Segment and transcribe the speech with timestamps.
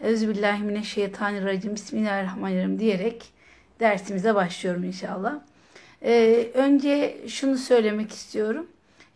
[0.00, 1.74] Euzubillahimineşşeytanirracim.
[1.74, 3.24] Bismillahirrahmanirrahim diyerek
[3.80, 5.34] dersimize başlıyorum inşallah.
[6.02, 8.66] Ee, önce şunu söylemek istiyorum.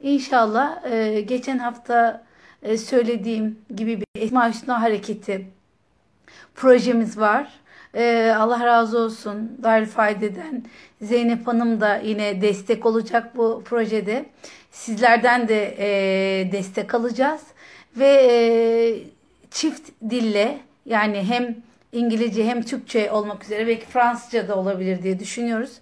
[0.01, 2.25] İnşallah e, geçen hafta
[2.63, 5.47] e, söylediğim gibi bir Esma Hüsna Hareketi
[6.55, 7.53] projemiz var.
[7.95, 10.65] Ee, Allah razı olsun Darülfayde'den
[11.03, 14.27] Zeynep Hanım da yine destek olacak bu projede.
[14.71, 17.41] Sizlerden de e, destek alacağız
[17.97, 18.37] ve e,
[19.51, 21.57] çift dille yani hem
[21.93, 25.73] İngilizce hem Türkçe olmak üzere belki Fransızca da olabilir diye düşünüyoruz.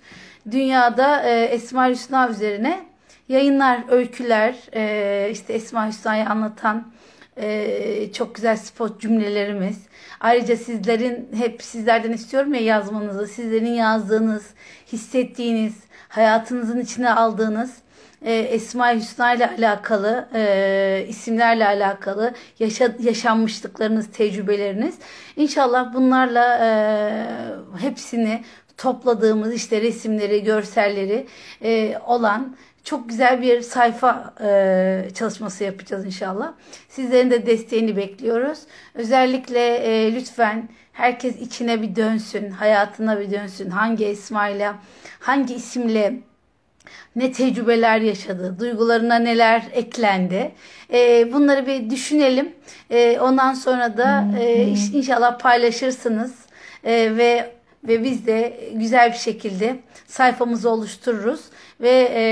[0.50, 2.84] Dünyada e, Esma Hüsna üzerine
[3.28, 6.92] yayınlar, öyküler, e, işte Esma Hüsna'yı anlatan
[7.36, 9.78] e, çok güzel spot cümlelerimiz.
[10.20, 14.46] Ayrıca sizlerin hep sizlerden istiyorum ya yazmanızı, sizlerin yazdığınız,
[14.92, 15.74] hissettiğiniz,
[16.08, 17.74] hayatınızın içine aldığınız
[18.24, 24.94] e, Esma Hüsna ile alakalı, e, isimlerle alakalı yaşa, yaşanmışlıklarınız, tecrübeleriniz.
[25.36, 26.68] İnşallah bunlarla e,
[27.78, 28.44] hepsini
[28.76, 31.26] topladığımız işte resimleri, görselleri
[31.62, 36.52] e, olan çok güzel bir sayfa e, çalışması yapacağız inşallah.
[36.88, 38.58] Sizlerin de desteğini bekliyoruz.
[38.94, 43.70] Özellikle e, lütfen herkes içine bir dönsün, hayatına bir dönsün.
[43.70, 44.74] Hangi esmayla,
[45.20, 46.20] hangi isimle
[47.16, 50.52] ne tecrübeler yaşadı, duygularına neler eklendi.
[50.92, 52.52] E, bunları bir düşünelim.
[52.90, 56.34] E, ondan sonra da e, inşallah paylaşırsınız
[56.84, 57.54] e, ve
[57.88, 61.40] ve biz de güzel bir şekilde sayfamızı oluştururuz
[61.80, 62.24] ve e,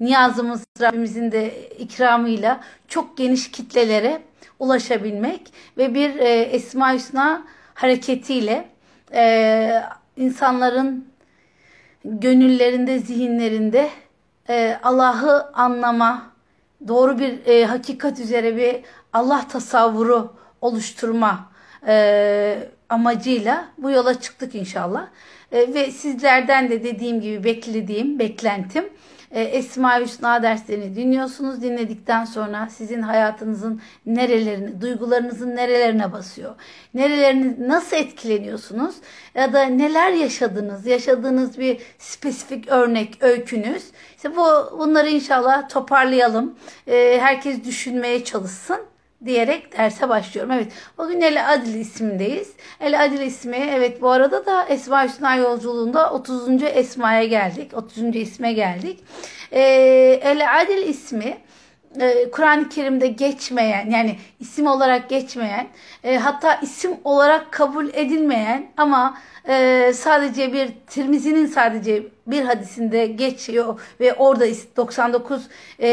[0.00, 4.22] niyazımız Rabbimizin de ikramıyla çok geniş kitlelere
[4.58, 8.68] ulaşabilmek ve bir e, Esma Hüsna hareketiyle
[9.14, 9.82] e,
[10.16, 11.11] insanların
[12.04, 13.90] gönüllerinde, zihinlerinde
[14.48, 16.32] e, Allah'ı anlama,
[16.88, 18.76] doğru bir e, hakikat üzere bir
[19.12, 21.52] Allah tasavvuru oluşturma
[21.86, 25.06] e, amacıyla bu yola çıktık inşallah.
[25.52, 28.84] E, ve sizlerden de dediğim gibi beklediğim, beklentim
[29.40, 31.62] Esma Hüsna derslerini dinliyorsunuz.
[31.62, 36.54] Dinledikten sonra sizin hayatınızın nerelerini, duygularınızın nerelerine basıyor?
[36.94, 38.94] Nerelerini nasıl etkileniyorsunuz?
[39.34, 40.86] Ya da neler yaşadınız?
[40.86, 43.84] Yaşadığınız bir spesifik örnek, öykünüz.
[44.16, 46.54] İşte bu bunları inşallah toparlayalım.
[46.86, 48.91] E, herkes düşünmeye çalışsın
[49.24, 50.52] diyerek derse başlıyorum.
[50.52, 52.52] Evet bugün El Adil ismindeyiz.
[52.80, 56.62] El Adil ismi evet bu arada da Esma Hüsna yolculuğunda 30.
[56.62, 57.70] Esma'ya geldik.
[57.74, 58.16] 30.
[58.16, 59.00] isme geldik.
[59.52, 59.60] Ee,
[60.22, 61.38] El Adil ismi
[62.00, 65.66] e, Kur'an-ı Kerim'de geçmeyen yani isim olarak geçmeyen
[66.04, 73.80] e, hatta isim olarak kabul edilmeyen ama e, sadece bir Tirmizi'nin sadece bir hadisinde geçiyor
[74.00, 74.44] ve orada
[74.76, 75.42] 99
[75.78, 75.88] e,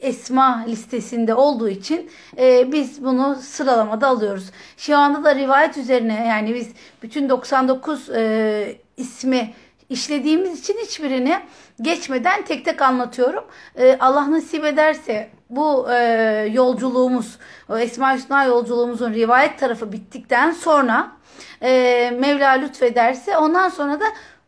[0.00, 4.50] esma listesinde olduğu için e, biz bunu sıralamada alıyoruz.
[4.76, 6.68] Şu anda da rivayet üzerine yani biz
[7.02, 9.54] bütün 99 e, ismi
[9.88, 11.38] işlediğimiz için hiçbirini
[11.82, 13.44] geçmeden tek tek anlatıyorum.
[13.78, 15.96] E, Allah nasip ederse bu e,
[16.52, 17.38] yolculuğumuz,
[17.78, 21.12] Esma Hüsna yolculuğumuzun rivayet tarafı bittikten sonra
[21.62, 24.04] e, Mevla lütfederse ondan sonra da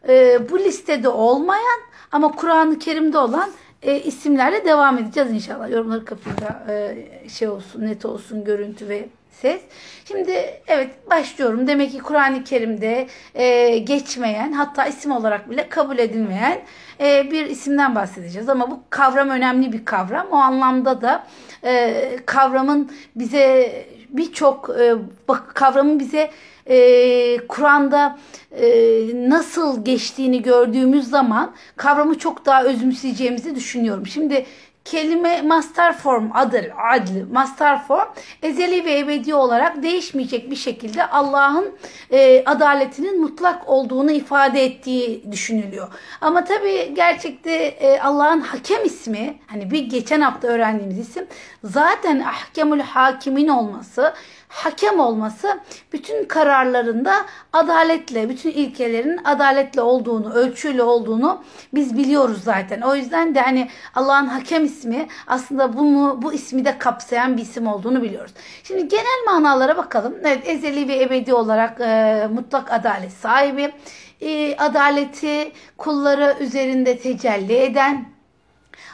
[0.08, 1.80] e, bu listede olmayan
[2.12, 3.50] ama Kur'an-ı Kerim'de olan
[3.82, 5.70] e, isimlerle devam edeceğiz inşallah.
[5.70, 9.08] Yorumları kapıyla e, şey olsun, net olsun, görüntü ve
[9.40, 9.60] ses.
[10.04, 11.66] Şimdi evet başlıyorum.
[11.66, 16.60] Demek ki Kur'an-ı Kerim'de e, geçmeyen hatta isim olarak bile kabul edilmeyen
[17.00, 18.48] e, bir isimden bahsedeceğiz.
[18.48, 20.26] Ama bu kavram önemli bir kavram.
[20.30, 21.26] O anlamda da
[21.64, 23.72] e, kavramın bize
[24.08, 24.94] birçok e,
[25.54, 26.30] kavramın bize
[26.66, 28.18] e, Kur'an'da
[28.52, 28.66] e,
[29.14, 34.06] nasıl geçtiğini gördüğümüz zaman kavramı çok daha özümseyeceğimizi düşünüyorum.
[34.06, 34.46] Şimdi
[34.90, 38.08] kelime master form adır, adl, master form
[38.42, 41.78] ezeli ve ebedi olarak değişmeyecek bir şekilde Allah'ın
[42.10, 45.88] e, adaletinin mutlak olduğunu ifade ettiği düşünülüyor.
[46.20, 51.26] Ama tabi gerçekte e, Allah'ın hakem ismi hani bir geçen hafta öğrendiğimiz isim
[51.64, 54.14] zaten ahkemül hakimin olması
[54.48, 55.60] hakem olması
[55.92, 57.14] bütün kararlarında
[57.52, 62.80] adaletle, bütün ilkelerin adaletle olduğunu, ölçüyle olduğunu biz biliyoruz zaten.
[62.80, 67.66] O yüzden de hani Allah'ın hakem ismi aslında bunu bu ismi de kapsayan bir isim
[67.66, 68.32] olduğunu biliyoruz.
[68.64, 70.14] Şimdi genel manalara bakalım.
[70.24, 73.72] Evet ezeli ve ebedi olarak e, mutlak adalet sahibi,
[74.20, 78.08] e, adaleti kulları üzerinde tecelli eden,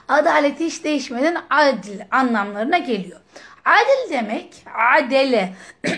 [0.08, 3.20] adaleti hiç değişmeden adil anlamlarına geliyor.
[3.64, 5.55] Adil demek adele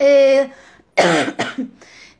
[0.00, 0.06] e,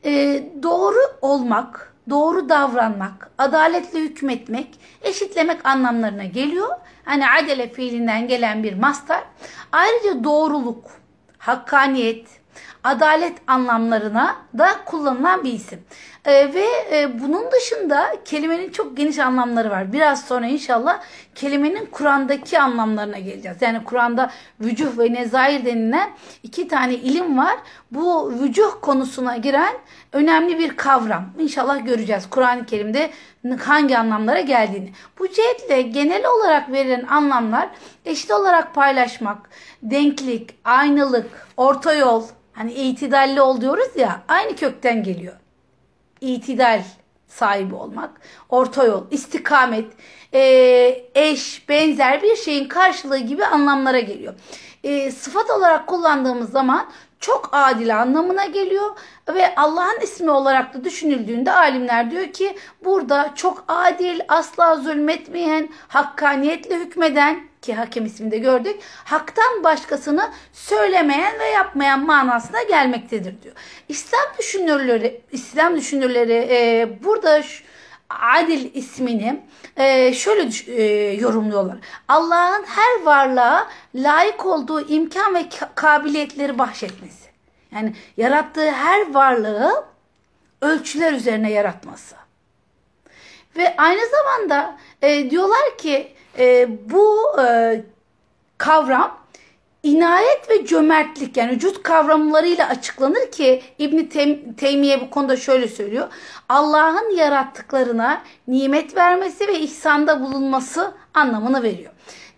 [0.05, 6.69] e, doğru olmak, doğru davranmak, adaletle hükmetmek, eşitlemek anlamlarına geliyor.
[7.05, 9.23] Hani adele fiilinden gelen bir mastar.
[9.71, 10.91] Ayrıca doğruluk,
[11.37, 12.27] hakkaniyet,
[12.83, 15.85] adalet anlamlarına da kullanılan bir isim.
[16.25, 19.93] Ee, ve e, bunun dışında kelimenin çok geniş anlamları var.
[19.93, 21.01] Biraz sonra inşallah
[21.35, 23.57] kelimenin Kur'an'daki anlamlarına geleceğiz.
[23.61, 26.09] Yani Kur'an'da vücuh ve nezair denilen
[26.43, 27.55] iki tane ilim var.
[27.91, 29.73] Bu vücuh konusuna giren
[30.13, 31.25] önemli bir kavram.
[31.39, 33.09] İnşallah göreceğiz Kur'an-ı Kerim'de
[33.59, 34.91] hangi anlamlara geldiğini.
[35.19, 37.69] Bu cihetle genel olarak verilen anlamlar
[38.05, 39.49] eşit olarak paylaşmak,
[39.83, 42.23] denklik, aynılık, orta yol,
[42.53, 45.33] hani itidalli ol diyoruz ya aynı kökten geliyor
[46.21, 46.83] itidal
[47.27, 49.93] sahibi olmak, orta yol, istikamet,
[50.33, 50.41] e,
[51.15, 54.33] eş, benzer bir şeyin karşılığı gibi anlamlara geliyor.
[54.83, 56.89] E, sıfat olarak kullandığımız zaman
[57.25, 58.91] çok adil anlamına geliyor
[59.33, 66.75] ve Allah'ın ismi olarak da düşünüldüğünde alimler diyor ki burada çok adil, asla zulmetmeyen, hakkaniyetle
[66.75, 68.75] hükmeden ki hakem isminde gördük.
[69.03, 73.55] Haktan başkasını söylemeyen ve yapmayan manasına gelmektedir diyor.
[73.89, 77.63] İslam düşünürleri İslam düşünürleri e, burada şu,
[78.19, 79.43] Adil ismini
[79.77, 81.77] e, şöyle e, yorumluyorlar.
[82.07, 85.45] Allah'ın her varlığa layık olduğu imkan ve
[85.75, 87.29] kabiliyetleri bahşetmesi.
[87.71, 89.85] Yani yarattığı her varlığı
[90.61, 92.15] ölçüler üzerine yaratması.
[93.57, 97.81] Ve aynı zamanda e, diyorlar ki e, bu e,
[98.57, 99.17] kavram
[99.85, 104.05] inayet ve cömertlik yani vücut kavramlarıyla açıklanır ki İbn
[104.57, 106.07] Teymiye bu konuda şöyle söylüyor.
[106.49, 111.91] Allah'ın yarattıklarına nimet vermesi ve ihsanda bulunması anlamını veriyor.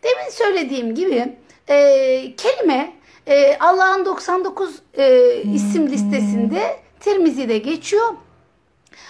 [0.04, 1.38] Demin söylediğim gibi
[1.70, 2.94] e, kelime
[3.28, 8.14] e, Allah'ın 99 e, isim listesinde Tirmizi'de geçiyor.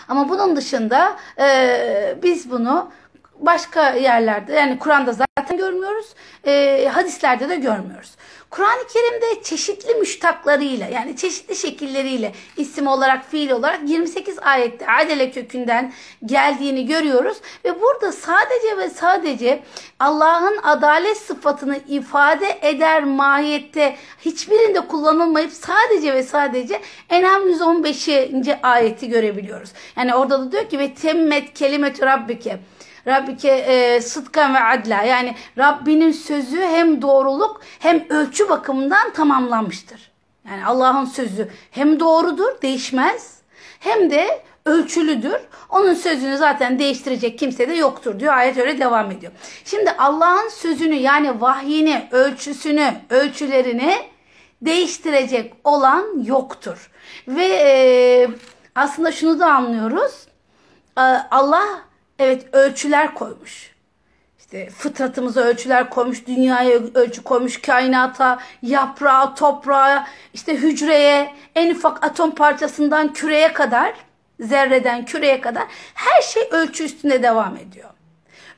[0.07, 2.91] Ama bunun dışında e, biz bunu
[3.39, 6.07] başka yerlerde yani Kur'an'da zaten görmüyoruz.
[6.45, 8.17] E, hadislerde de görmüyoruz.
[8.49, 15.93] Kur'an-ı Kerim'de çeşitli müştaklarıyla yani çeşitli şekilleriyle isim olarak fiil olarak 28 ayette adele kökünden
[16.25, 17.37] geldiğini görüyoruz.
[17.65, 19.63] Ve burada sadece ve sadece
[19.99, 28.09] Allah'ın adalet sıfatını ifade eder mahiyette hiçbirinde kullanılmayıp sadece ve sadece Enam 115.
[28.63, 29.69] ayeti görebiliyoruz.
[29.97, 32.59] Yani orada da diyor ki ve temmet kelimetü rabbike
[33.07, 40.11] Rabbike e, sıdkan ve adla yani Rabbinin sözü hem doğruluk hem ölçü bakımından tamamlanmıştır.
[40.49, 43.37] Yani Allah'ın sözü hem doğrudur, değişmez
[43.79, 45.37] hem de ölçülüdür.
[45.69, 48.33] Onun sözünü zaten değiştirecek kimse de yoktur diyor.
[48.33, 49.31] Ayet öyle devam ediyor.
[49.65, 53.95] Şimdi Allah'ın sözünü yani vahyini, ölçüsünü, ölçülerini
[54.61, 56.91] değiştirecek olan yoktur.
[57.27, 58.27] Ve e,
[58.75, 60.27] aslında şunu da anlıyoruz.
[60.97, 61.01] E,
[61.31, 61.86] Allah
[62.19, 63.77] Evet ölçüler koymuş.
[64.39, 72.35] İşte fıtratımıza ölçüler koymuş, dünyaya ölçü koymuş, kainata, yaprağa, toprağa, işte hücreye, en ufak atom
[72.35, 73.93] parçasından küreye kadar,
[74.39, 77.89] zerreden küreye kadar her şey ölçü üstünde devam ediyor.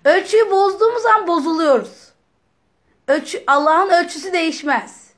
[0.06, 2.10] Ölçüyü bozduğumuz an bozuluyoruz.
[3.08, 5.10] Ölçü, Allah'ın ölçüsü değişmez.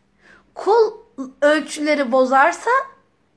[0.53, 0.93] Kul
[1.41, 2.71] ölçüleri bozarsa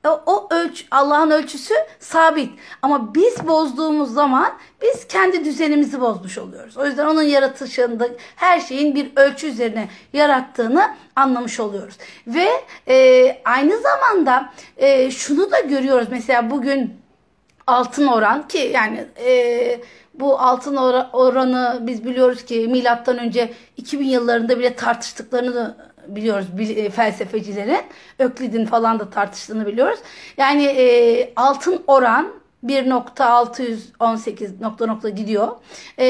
[0.09, 2.59] o ölç Allah'ın ölçüsü sabit.
[2.81, 6.77] Ama biz bozduğumuz zaman biz kendi düzenimizi bozmuş oluyoruz.
[6.77, 11.97] O yüzden onun yaratışında her şeyin bir ölçü üzerine yarattığını anlamış oluyoruz.
[12.27, 12.47] Ve
[12.87, 16.07] e, aynı zamanda e, şunu da görüyoruz.
[16.11, 16.93] Mesela bugün
[17.67, 19.81] altın oran ki yani e,
[20.13, 20.75] bu altın
[21.13, 25.75] oranı biz biliyoruz ki milattan önce 2000 yıllarında bile tartıştıklarını
[26.07, 27.81] biliyoruz e, felsefecilerin.
[28.19, 29.99] Öklid'in falan da tartıştığını biliyoruz.
[30.37, 32.33] Yani e, altın oran
[32.65, 35.47] 1.618 nokta nokta gidiyor.
[35.97, 36.05] E,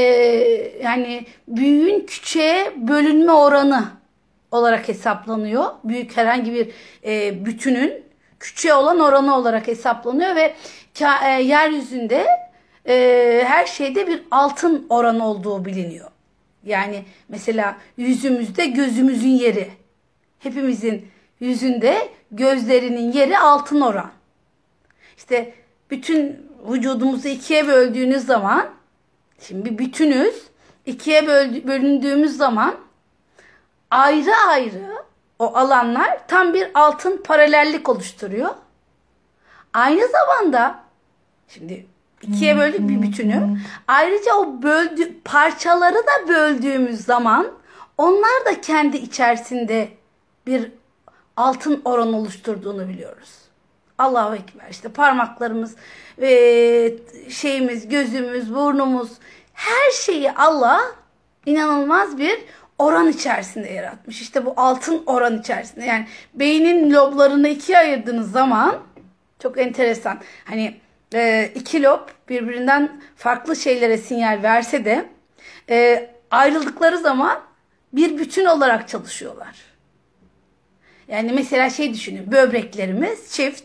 [0.84, 3.86] yani büyüğün küçüğe bölünme oranı
[4.52, 5.66] olarak hesaplanıyor.
[5.84, 6.72] Büyük herhangi bir
[7.06, 8.04] e, bütünün
[8.40, 10.56] küçüğe olan oranı olarak hesaplanıyor ve
[11.26, 12.28] e, yeryüzünde
[12.88, 16.10] e, her şeyde bir altın oranı olduğu biliniyor.
[16.66, 19.70] Yani mesela yüzümüzde gözümüzün yeri
[20.46, 21.08] hepimizin
[21.40, 24.12] yüzünde gözlerinin yeri altın oran.
[25.18, 25.54] İşte
[25.90, 28.70] bütün vücudumuzu ikiye böldüğünüz zaman
[29.40, 30.44] şimdi bütünüz
[30.86, 31.28] ikiye
[31.68, 32.76] bölündüğümüz zaman
[33.92, 34.96] ayrı ayrı
[35.40, 38.50] o alanlar tam bir altın paralellik oluşturuyor.
[39.74, 40.80] Aynı zamanda
[41.48, 41.86] şimdi
[42.22, 43.58] ikiye böldük bir bütünü.
[43.88, 47.48] Ayrıca o böldü parçaları da böldüğümüz zaman
[47.98, 49.90] onlar da kendi içerisinde
[50.48, 50.72] bir
[51.38, 53.30] altın oran oluşturduğunu biliyoruz.
[53.98, 54.70] Allahu Ekber.
[54.70, 55.76] İşte parmaklarımız,
[56.18, 56.94] ve
[57.30, 59.12] şeyimiz, gözümüz, burnumuz
[59.54, 60.82] her şeyi Allah
[61.46, 62.40] inanılmaz bir
[62.78, 64.22] oran içerisinde yaratmış.
[64.22, 65.86] İşte bu altın oran içerisinde.
[65.86, 68.78] Yani beynin loblarını ikiye ayırdığınız zaman
[69.40, 70.20] çok enteresan.
[70.46, 70.76] Hani
[71.14, 72.00] e, iki lob
[72.30, 75.06] birbirinden farklı şeylere sinyal verse de
[75.70, 77.40] e, ayrıldıkları zaman
[77.94, 79.65] bir bütün olarak çalışıyorlar.
[81.08, 83.64] Yani mesela şey düşünün böbreklerimiz çift.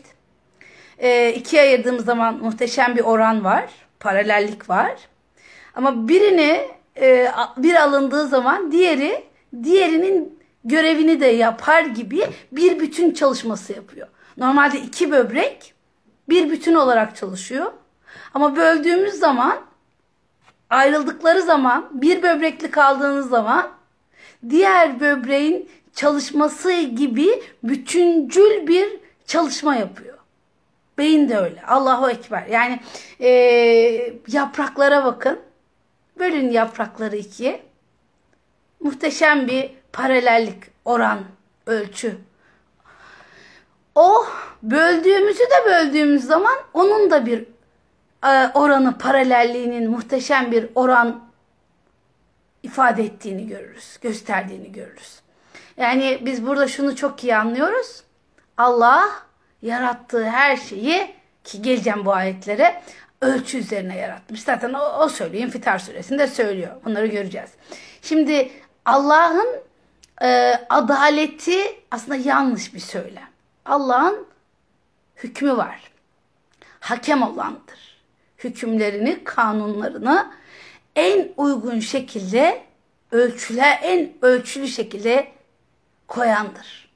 [0.97, 3.69] E, ikiye ayırdığımız zaman muhteşem bir oran var.
[3.99, 4.91] Paralellik var.
[5.75, 6.67] Ama birini
[6.97, 9.23] e, bir alındığı zaman diğeri
[9.63, 14.07] diğerinin görevini de yapar gibi bir bütün çalışması yapıyor.
[14.37, 15.73] Normalde iki böbrek
[16.29, 17.71] bir bütün olarak çalışıyor.
[18.33, 19.57] Ama böldüğümüz zaman
[20.69, 23.71] ayrıldıkları zaman bir böbrekli kaldığınız zaman
[24.49, 30.17] diğer böbreğin çalışması gibi bütüncül bir çalışma yapıyor.
[30.97, 31.61] Beyin de öyle.
[31.61, 32.45] Allahu Ekber.
[32.47, 32.79] Yani
[33.19, 33.29] e,
[34.27, 35.39] yapraklara bakın.
[36.19, 37.63] Bölün yaprakları ikiye.
[38.79, 41.19] Muhteşem bir paralellik, oran,
[41.65, 42.17] ölçü.
[43.95, 44.25] O
[44.63, 47.45] böldüğümüzü de böldüğümüz zaman onun da bir
[48.23, 51.31] e, oranı, paralelliğinin muhteşem bir oran
[52.63, 55.21] ifade ettiğini görürüz, gösterdiğini görürüz.
[55.77, 58.03] Yani biz burada şunu çok iyi anlıyoruz.
[58.57, 59.09] Allah
[59.61, 62.81] yarattığı her şeyi ki geleceğim bu ayetlere
[63.21, 64.41] ölçü üzerine yaratmış.
[64.43, 65.43] Zaten o, o söylüyor.
[65.43, 66.71] İnfitar suresinde söylüyor.
[66.85, 67.49] Bunları göreceğiz.
[68.01, 68.51] Şimdi
[68.85, 69.47] Allah'ın
[70.21, 71.59] e, adaleti
[71.91, 73.29] aslında yanlış bir söylem.
[73.65, 74.27] Allah'ın
[75.15, 75.91] hükmü var.
[76.79, 78.01] Hakem olandır.
[78.37, 80.31] Hükümlerini, kanunlarını
[80.95, 82.63] en uygun şekilde
[83.11, 85.27] ölçüler, en ölçülü şekilde
[86.11, 86.89] koyandır.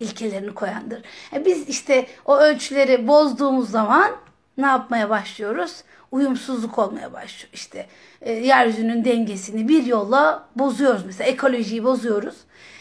[0.00, 1.02] İlkelerini koyandır.
[1.32, 4.10] Yani e biz işte o ölçüleri bozduğumuz zaman
[4.58, 5.84] ne yapmaya başlıyoruz?
[6.10, 7.50] Uyumsuzluk olmaya başlıyor.
[7.52, 7.86] İşte
[8.20, 11.06] e, yeryüzünün dengesini bir yolla bozuyoruz.
[11.06, 12.34] Mesela ekolojiyi bozuyoruz.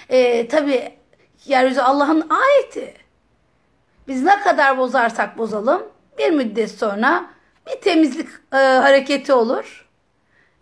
[0.09, 0.91] E, tabii
[1.45, 2.93] yeryüzü Allah'ın ayeti.
[4.07, 5.83] Biz ne kadar bozarsak bozalım
[6.17, 7.25] bir müddet sonra
[7.67, 9.89] bir temizlik e, hareketi olur.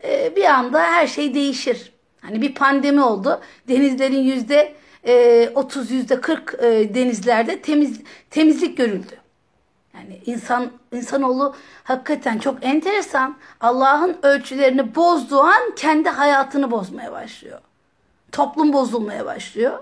[0.04, 1.94] E, bir anda her şey değişir.
[2.22, 3.42] Hani bir pandemi oldu.
[3.68, 9.22] Denizlerin yüzde 30 e, yüzde 40 e, denizlerde temiz temizlik görüldü.
[9.94, 13.38] Yani insan insanoğlu hakikaten çok enteresan.
[13.62, 17.60] Allah'ın ölçülerini bozduğu an kendi hayatını bozmaya başlıyor.
[18.32, 19.80] Toplum bozulmaya başlıyor.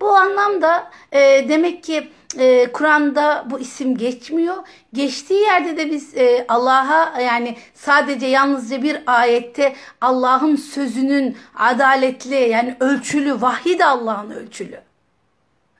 [0.00, 4.56] Bu anlamda e, demek ki e, Kur'an'da bu isim geçmiyor.
[4.92, 12.76] Geçtiği yerde de biz e, Allah'a yani sadece yalnızca bir ayette Allah'ın sözünün adaletli yani
[12.80, 14.80] ölçülü, vahiy de Allah'ın ölçülü.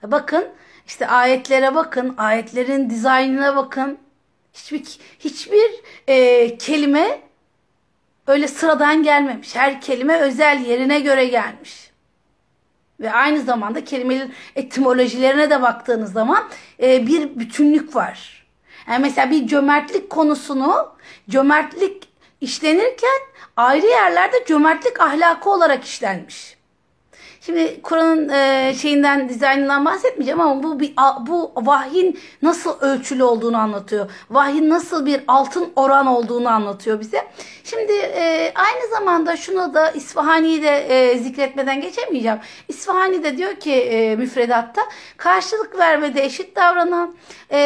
[0.03, 0.45] Bakın
[0.87, 3.97] işte ayetlere bakın, ayetlerin dizaynına bakın.
[4.53, 5.71] Hiçbir hiçbir
[6.07, 7.21] e, kelime
[8.27, 9.55] öyle sıradan gelmemiş.
[9.55, 11.86] Her kelime özel yerine göre gelmiş.
[12.99, 16.49] Ve aynı zamanda kelimelerin etimolojilerine de baktığınız zaman
[16.81, 18.47] e, bir bütünlük var.
[18.89, 20.95] Yani mesela bir cömertlik konusunu
[21.29, 22.09] cömertlik
[22.41, 23.19] işlenirken
[23.55, 26.56] ayrı yerlerde cömertlik ahlakı olarak işlenmiş.
[27.47, 34.11] Şimdi Kur'an'ın e, şeyinden dizaynından bahsetmeyeceğim ama bu bir bu vahyin nasıl ölçülü olduğunu anlatıyor.
[34.29, 37.27] Vahyin nasıl bir altın oran olduğunu anlatıyor bize.
[37.63, 42.39] Şimdi e, aynı zamanda şunu da İsfahani'yi de e, zikretmeden geçemeyeceğim.
[42.67, 44.81] İsfahani de diyor ki e, müfredatta
[45.17, 47.15] karşılık vermede eşit davranan
[47.51, 47.59] e,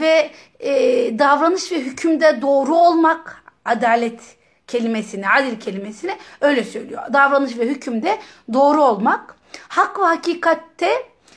[0.00, 0.72] ve e,
[1.18, 4.20] davranış ve hükümde doğru olmak adalet
[4.66, 7.02] kelimesini, adil kelimesini öyle söylüyor.
[7.12, 8.18] Davranış ve hükümde
[8.52, 9.36] doğru olmak,
[9.68, 10.90] hak ve hakikatte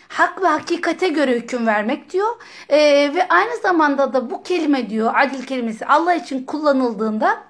[0.07, 2.36] hak ve hakikate göre hüküm vermek diyor.
[2.69, 7.43] Ee, ve aynı zamanda da bu kelime diyor, adil kelimesi Allah için kullanıldığında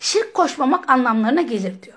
[0.00, 1.95] şirk koşmamak anlamlarına gelir diyor.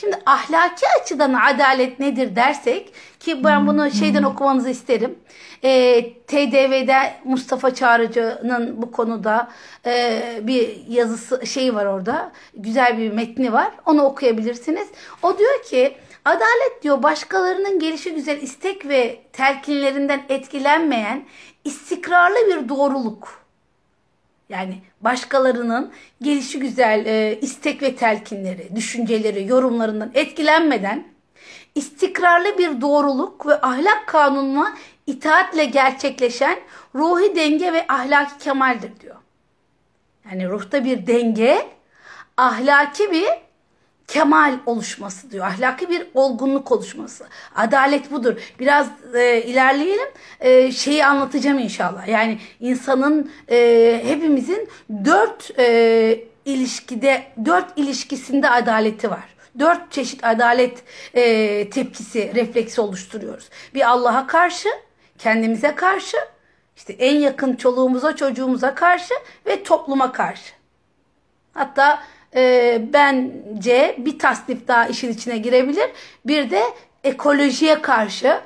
[0.00, 5.18] Şimdi ahlaki açıdan adalet nedir dersek ki ben bunu şeyden okumanızı isterim.
[5.64, 9.50] E, TDV'de Mustafa Çağrıcı'nın bu konuda
[9.86, 12.32] e, bir yazısı şey var orada.
[12.54, 13.70] Güzel bir metni var.
[13.86, 14.88] Onu okuyabilirsiniz.
[15.22, 21.24] O diyor ki adalet diyor başkalarının gelişi güzel istek ve telkinlerinden etkilenmeyen
[21.64, 23.39] istikrarlı bir doğruluk.
[24.50, 25.92] Yani başkalarının
[26.22, 31.04] gelişi güzel e, istek ve telkinleri, düşünceleri, yorumlarından etkilenmeden
[31.74, 34.76] istikrarlı bir doğruluk ve ahlak kanununa
[35.06, 36.58] itaatle gerçekleşen
[36.94, 39.16] ruhi denge ve ahlaki kemaldir diyor.
[40.24, 41.68] Yani ruhta bir denge,
[42.36, 43.28] ahlaki bir
[44.10, 45.46] kemal oluşması diyor.
[45.46, 47.26] Ahlaki bir olgunluk oluşması.
[47.54, 48.34] Adalet budur.
[48.58, 50.08] Biraz e, ilerleyelim.
[50.40, 52.08] E, şeyi anlatacağım inşallah.
[52.08, 54.68] Yani insanın e, hepimizin
[55.04, 59.24] dört e, ilişkide, dört ilişkisinde adaleti var.
[59.58, 60.82] Dört çeşit adalet
[61.14, 63.48] e, tepkisi, refleksi oluşturuyoruz.
[63.74, 64.68] Bir Allah'a karşı,
[65.18, 66.16] kendimize karşı,
[66.76, 69.14] işte en yakın çoluğumuza, çocuğumuza karşı
[69.46, 70.52] ve topluma karşı.
[71.52, 72.02] Hatta
[72.34, 75.90] e, bence bir tasnif daha işin içine girebilir.
[76.26, 76.62] Bir de
[77.04, 78.40] ekolojiye karşı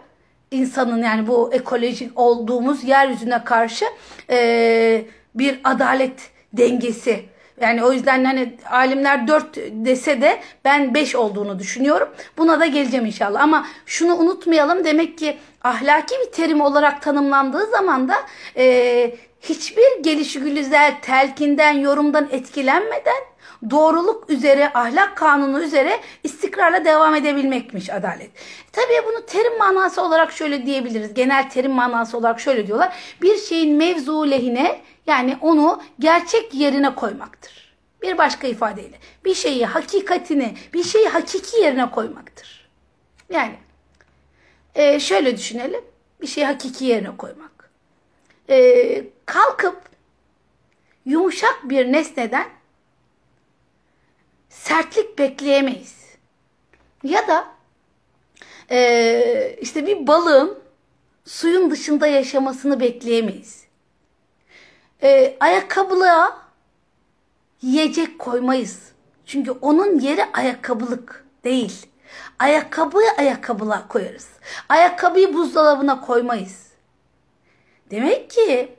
[0.51, 3.85] insanın yani bu ekolojik olduğumuz yeryüzüne karşı
[4.31, 7.25] e, bir adalet dengesi.
[7.61, 12.09] Yani o yüzden hani alimler dört dese de ben beş olduğunu düşünüyorum.
[12.39, 13.43] Buna da geleceğim inşallah.
[13.43, 18.15] Ama şunu unutmayalım demek ki ahlaki bir terim olarak tanımlandığı zaman da
[18.57, 23.34] e, hiçbir gelişigüzel telkinden, yorumdan etkilenmeden
[23.71, 28.31] doğruluk üzere, ahlak kanunu üzere istikrarla devam edebilmekmiş adalet.
[28.73, 31.15] Tabii bunu terim manası olarak şöyle diyebiliriz.
[31.15, 32.97] Genel terim manası olarak şöyle diyorlar.
[33.23, 37.75] Bir şeyin mevzu lehine yani onu gerçek yerine koymaktır.
[38.03, 42.69] Bir başka ifadeyle bir şeyi hakikatini, bir şeyi hakiki yerine koymaktır.
[43.31, 43.55] Yani
[44.75, 45.81] e, şöyle düşünelim.
[46.21, 47.71] Bir şeyi hakiki yerine koymak.
[48.51, 49.81] E, kalkıp
[51.05, 52.47] yumuşak bir nesneden
[54.55, 56.05] sertlik bekleyemeyiz.
[57.03, 57.47] Ya da
[58.71, 60.59] e, işte bir balığın
[61.25, 63.65] suyun dışında yaşamasını bekleyemeyiz.
[65.03, 66.39] E, ayakkabılığa
[67.63, 68.93] yiyecek koymayız.
[69.27, 71.87] Çünkü onun yeri ayakkabılık değil.
[72.39, 74.29] Ayakkabıyı ayakkabılığa koyarız.
[74.69, 76.67] Ayakkabıyı buzdolabına koymayız.
[77.91, 78.77] Demek ki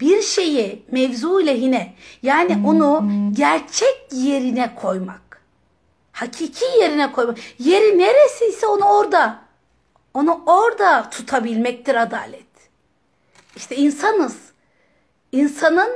[0.00, 5.42] bir şeyi mevzu lehine yani onu gerçek yerine koymak.
[6.12, 7.38] Hakiki yerine koymak.
[7.58, 9.38] Yeri neresiyse onu orada.
[10.14, 12.46] Onu orada tutabilmektir adalet.
[13.56, 14.36] İşte insanız.
[15.32, 15.90] İnsanın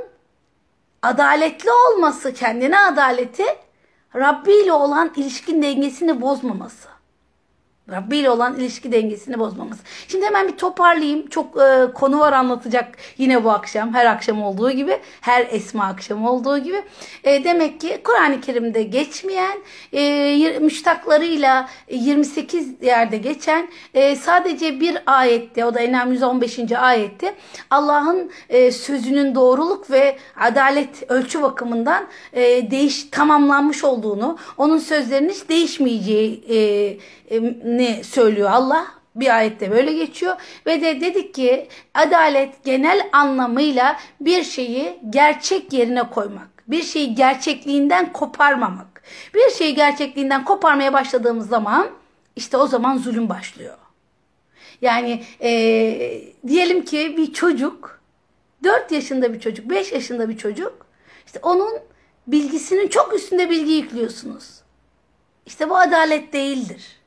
[1.02, 3.44] adaletli olması, kendine adaleti
[4.16, 6.88] Rabbi ile olan ilişkin dengesini bozmaması.
[7.90, 9.78] Rabbi ile olan ilişki dengesini bozmamız.
[10.08, 11.28] Şimdi hemen bir toparlayayım.
[11.28, 13.94] Çok e, konu var anlatacak yine bu akşam.
[13.94, 14.98] Her akşam olduğu gibi.
[15.20, 16.82] Her esma akşamı olduğu gibi.
[17.24, 19.58] E, demek ki Kur'an-ı Kerim'de geçmeyen,
[19.92, 26.72] e, müştaklarıyla 28 yerde geçen e, sadece bir ayette, o da Enam 115.
[26.72, 27.34] ayette
[27.70, 35.48] Allah'ın e, sözünün doğruluk ve adalet ölçü bakımından e, değiş tamamlanmış olduğunu, onun sözlerinin hiç
[35.48, 36.56] değişmeyeceği e,
[37.80, 38.86] ne söylüyor Allah?
[39.14, 46.10] Bir ayette böyle geçiyor ve de dedik ki adalet genel anlamıyla bir şeyi gerçek yerine
[46.10, 46.48] koymak.
[46.68, 49.02] Bir şeyi gerçekliğinden koparmamak.
[49.34, 51.88] Bir şeyi gerçekliğinden koparmaya başladığımız zaman
[52.36, 53.76] işte o zaman zulüm başlıyor.
[54.82, 55.50] Yani e,
[56.46, 58.00] diyelim ki bir çocuk
[58.64, 60.86] 4 yaşında bir çocuk, 5 yaşında bir çocuk
[61.26, 61.78] işte onun
[62.26, 64.60] bilgisinin çok üstünde bilgi yüklüyorsunuz.
[65.46, 66.99] İşte bu adalet değildir.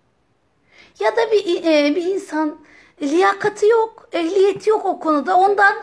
[1.03, 2.59] Ya da bir, e, bir insan
[3.01, 5.37] liyakati yok, ehliyeti yok o konuda.
[5.37, 5.75] Ondan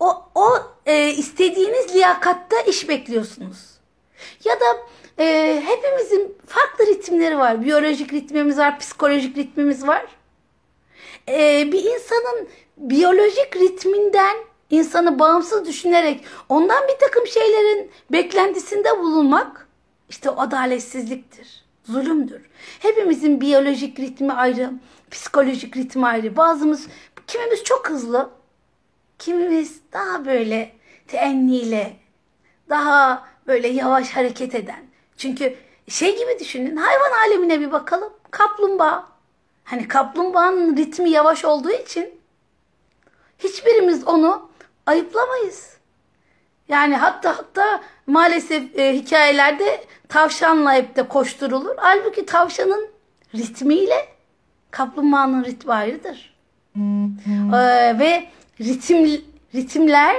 [0.00, 0.48] o, o
[0.86, 3.78] e, istediğiniz liyakatta iş bekliyorsunuz.
[4.44, 4.64] Ya da
[5.18, 7.64] e, hepimizin farklı ritimleri var.
[7.64, 10.06] Biyolojik ritmimiz var, psikolojik ritmimiz var.
[11.28, 14.36] E, bir insanın biyolojik ritminden
[14.70, 19.68] insanı bağımsız düşünerek ondan bir takım şeylerin beklentisinde bulunmak
[20.08, 22.42] işte adaletsizliktir zulümdür.
[22.80, 24.72] Hepimizin biyolojik ritmi ayrı,
[25.10, 26.36] psikolojik ritmi ayrı.
[26.36, 26.86] Bazımız,
[27.26, 28.30] kimimiz çok hızlı,
[29.18, 30.72] kimimiz daha böyle
[31.06, 31.96] teenniyle,
[32.68, 34.84] daha böyle yavaş hareket eden.
[35.16, 35.56] Çünkü
[35.88, 38.12] şey gibi düşünün, hayvan alemine bir bakalım.
[38.30, 39.08] Kaplumbağa.
[39.64, 42.20] Hani kaplumbağanın ritmi yavaş olduğu için
[43.38, 44.50] hiçbirimiz onu
[44.86, 45.77] ayıplamayız.
[46.68, 51.74] Yani hatta hatta maalesef e, hikayelerde tavşanla hep de koşturulur.
[51.76, 52.88] Halbuki tavşanın
[53.34, 54.08] ritmiyle
[54.70, 56.38] kaplumbağanın ritmi ayrıdır.
[56.76, 58.24] Ee, ve
[58.60, 59.22] ritim
[59.54, 60.16] ritimler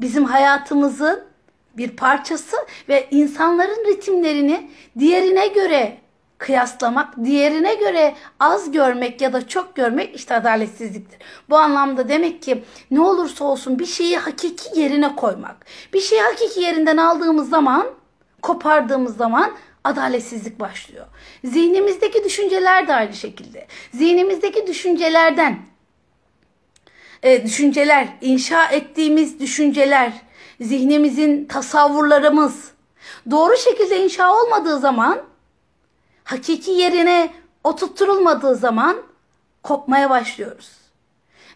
[0.00, 1.24] bizim hayatımızın
[1.76, 2.56] bir parçası
[2.88, 5.98] ve insanların ritimlerini diğerine göre
[6.40, 11.18] kıyaslamak, diğerine göre az görmek ya da çok görmek işte adaletsizliktir.
[11.50, 15.66] Bu anlamda demek ki ne olursa olsun bir şeyi hakiki yerine koymak.
[15.92, 17.86] Bir şeyi hakiki yerinden aldığımız zaman,
[18.42, 19.52] kopardığımız zaman
[19.84, 21.06] adaletsizlik başlıyor.
[21.44, 23.66] Zihnimizdeki düşünceler de aynı şekilde.
[23.94, 25.58] Zihnimizdeki düşüncelerden
[27.22, 30.12] e, düşünceler, inşa ettiğimiz düşünceler,
[30.60, 32.70] zihnimizin tasavvurlarımız
[33.30, 35.29] doğru şekilde inşa olmadığı zaman
[36.24, 37.32] hakiki yerine
[37.64, 38.96] oturtturulmadığı zaman
[39.62, 40.70] kopmaya başlıyoruz.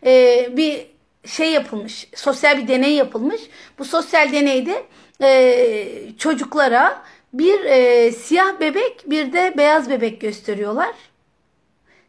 [0.06, 0.86] Ee, bir
[1.26, 3.42] şey yapılmış, sosyal bir deney yapılmış.
[3.78, 4.86] Bu sosyal deneyde
[5.22, 10.94] e, çocuklara bir e, siyah bebek bir de beyaz bebek gösteriyorlar.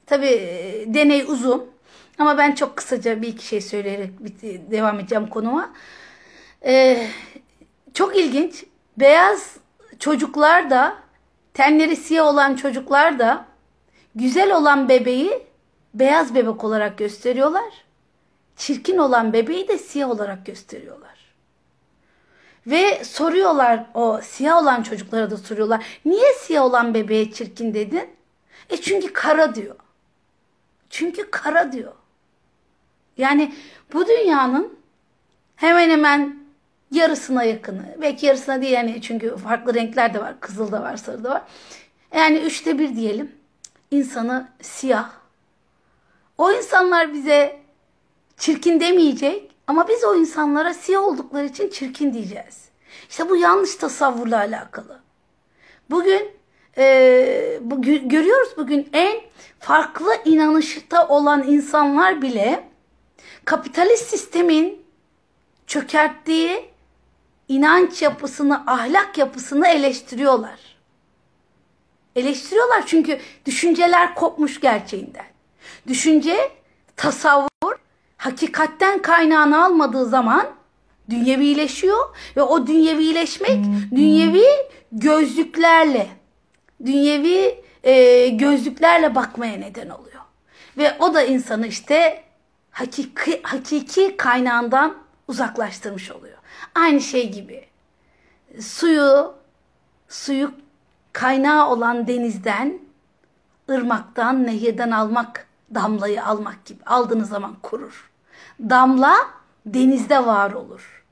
[0.06, 1.70] Tabi e, deney uzun
[2.18, 4.10] ama ben çok kısaca bir iki şey söyleyerek
[4.72, 5.74] devam edeceğim konuma.
[6.65, 7.08] E,
[7.94, 8.63] çok ilginç.
[8.98, 9.58] Beyaz
[10.00, 11.05] çocuklar da
[11.56, 13.46] tenleri siyah olan çocuklar da
[14.15, 15.44] güzel olan bebeği
[15.94, 17.86] beyaz bebek olarak gösteriyorlar.
[18.56, 21.15] Çirkin olan bebeği de siyah olarak gösteriyorlar.
[22.68, 25.86] Ve soruyorlar o siyah olan çocuklara da soruyorlar.
[26.06, 28.10] Niye siyah olan bebeğe çirkin dedin?
[28.70, 29.76] E çünkü kara diyor.
[30.89, 31.94] Çünkü kara diyor.
[33.18, 33.56] Yani
[33.94, 34.80] bu dünyanın
[35.56, 36.44] hemen hemen
[36.91, 37.95] yarısına yakını.
[38.02, 40.39] Belki yarısına değil yani çünkü farklı renkler de var.
[40.39, 41.41] Kızıl da var, sarı da var.
[42.15, 43.32] Yani üçte bir diyelim.
[43.91, 45.10] İnsanı siyah.
[46.38, 47.60] O insanlar bize
[48.38, 52.65] çirkin demeyecek ama biz o insanlara siyah oldukları için çirkin diyeceğiz.
[53.10, 55.00] İşte bu yanlış tasavvurla alakalı.
[55.89, 56.32] Bugün
[56.78, 59.21] e, bu, görüyoruz bugün en
[59.60, 62.69] farklı inanışta olan insanlar bile
[63.45, 64.86] kapitalist sistemin
[65.67, 66.75] çökerttiği
[67.47, 70.60] inanç yapısını, ahlak yapısını eleştiriyorlar.
[72.15, 75.25] Eleştiriyorlar çünkü düşünceler kopmuş gerçeğinden.
[75.88, 76.51] Düşünce,
[76.95, 77.75] tasavvur
[78.17, 80.47] hakikatten kaynağını almadığı zaman
[81.10, 84.45] dünyevileşiyor ve o dünyevileşmek dünyevi
[84.91, 86.08] gözlüklerle,
[86.86, 90.21] dünyevi e, gözlüklerle bakmaya neden oluyor.
[90.77, 92.23] Ve o da insanı işte
[92.71, 96.35] hakiki, hakiki kaynağından uzaklaştırmış oluyor.
[96.76, 97.66] Aynı şey gibi
[98.60, 99.34] suyu
[100.10, 100.52] suyu
[101.14, 102.80] kaynağı olan denizden,
[103.70, 108.12] ırmaktan, nehirden almak, damlayı almak gibi aldığınız zaman kurur.
[108.60, 109.16] Damla
[109.66, 111.06] denizde var olur.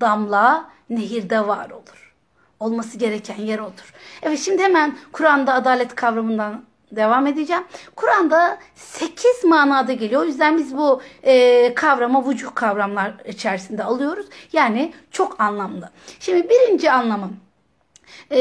[0.00, 2.14] Damla nehirde var olur.
[2.60, 3.94] Olması gereken yer odur.
[4.22, 6.64] Evet şimdi hemen Kur'an'da adalet kavramından
[6.96, 7.62] devam edeceğim.
[7.96, 10.22] Kur'an'da 8 manada geliyor.
[10.22, 14.26] O yüzden biz bu e, kavrama vücuh kavramlar içerisinde alıyoruz.
[14.52, 15.90] Yani çok anlamlı.
[16.20, 17.36] Şimdi birinci anlamım.
[18.30, 18.40] E,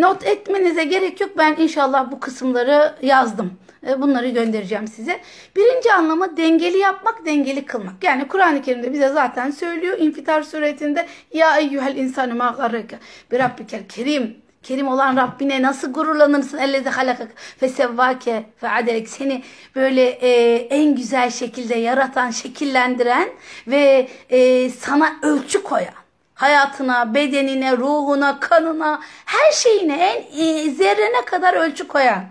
[0.00, 1.30] not etmenize gerek yok.
[1.38, 3.58] Ben inşallah bu kısımları yazdım.
[3.86, 5.20] E, bunları göndereceğim size.
[5.56, 8.04] Birinci anlamı dengeli yapmak, dengeli kılmak.
[8.04, 9.98] Yani Kur'an-ı Kerim'de bize zaten söylüyor.
[9.98, 12.98] İnfitar suretinde ya eyyuhel insanü ma garreke
[13.32, 16.58] rabbikel kerim Kerim olan Rabbine nasıl gururlanırsın?
[16.58, 17.28] Ellezi halakak
[17.60, 19.08] fe sevvake fe adelek.
[19.08, 19.42] Seni
[19.76, 23.28] böyle e, en güzel şekilde yaratan, şekillendiren
[23.66, 25.94] ve e, sana ölçü koyan.
[26.34, 32.24] Hayatına, bedenine, ruhuna, kanına, her şeyine en e, zerrene kadar ölçü koyan.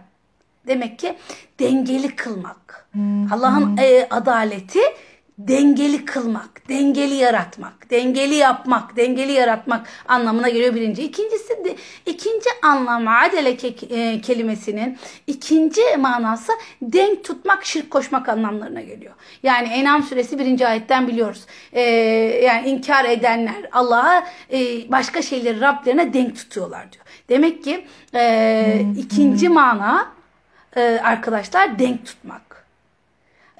[0.68, 1.16] Demek ki
[1.60, 2.88] dengeli kılmak.
[3.32, 4.82] Allah'ın e, adaleti
[5.38, 11.04] dengeli kılmak, dengeli yaratmak, dengeli yapmak, dengeli yaratmak anlamına geliyor birinci.
[11.04, 18.82] İkincisi de ikinci anlamı adele ke, e, kelimesinin ikinci manası denk tutmak, şirk koşmak anlamlarına
[18.82, 19.14] geliyor.
[19.44, 21.46] Yani Enam suresi birinci ayetten biliyoruz.
[21.74, 21.82] E,
[22.44, 27.06] yani inkar edenler Allah'a e, başka şeyleri Rablerine denk tutuyorlar diyor.
[27.30, 30.12] Demek ki e, ikinci mana
[30.76, 32.53] e, arkadaşlar denk tutmak.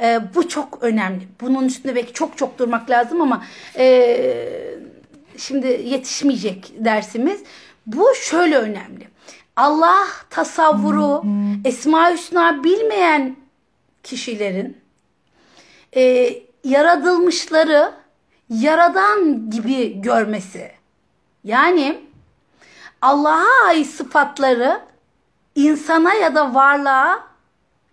[0.02, 1.28] E, bu çok önemli.
[1.42, 3.44] Bunun üstünde belki çok çok durmak lazım ama
[3.78, 4.76] e,
[5.38, 7.44] şimdi yetişmeyecek dersimiz.
[7.86, 9.08] Bu şöyle önemli.
[9.56, 11.24] Allah tasavvuru,
[11.66, 13.36] Esma Hüsna bilmeyen
[14.04, 14.78] kişilerin
[15.96, 17.92] e, yaratılmışları
[18.50, 20.72] yaradan gibi görmesi.
[21.44, 22.02] Yani
[23.02, 24.82] Allah'a ait sıfatları
[25.56, 27.24] insana ya da varlığa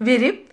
[0.01, 0.50] verip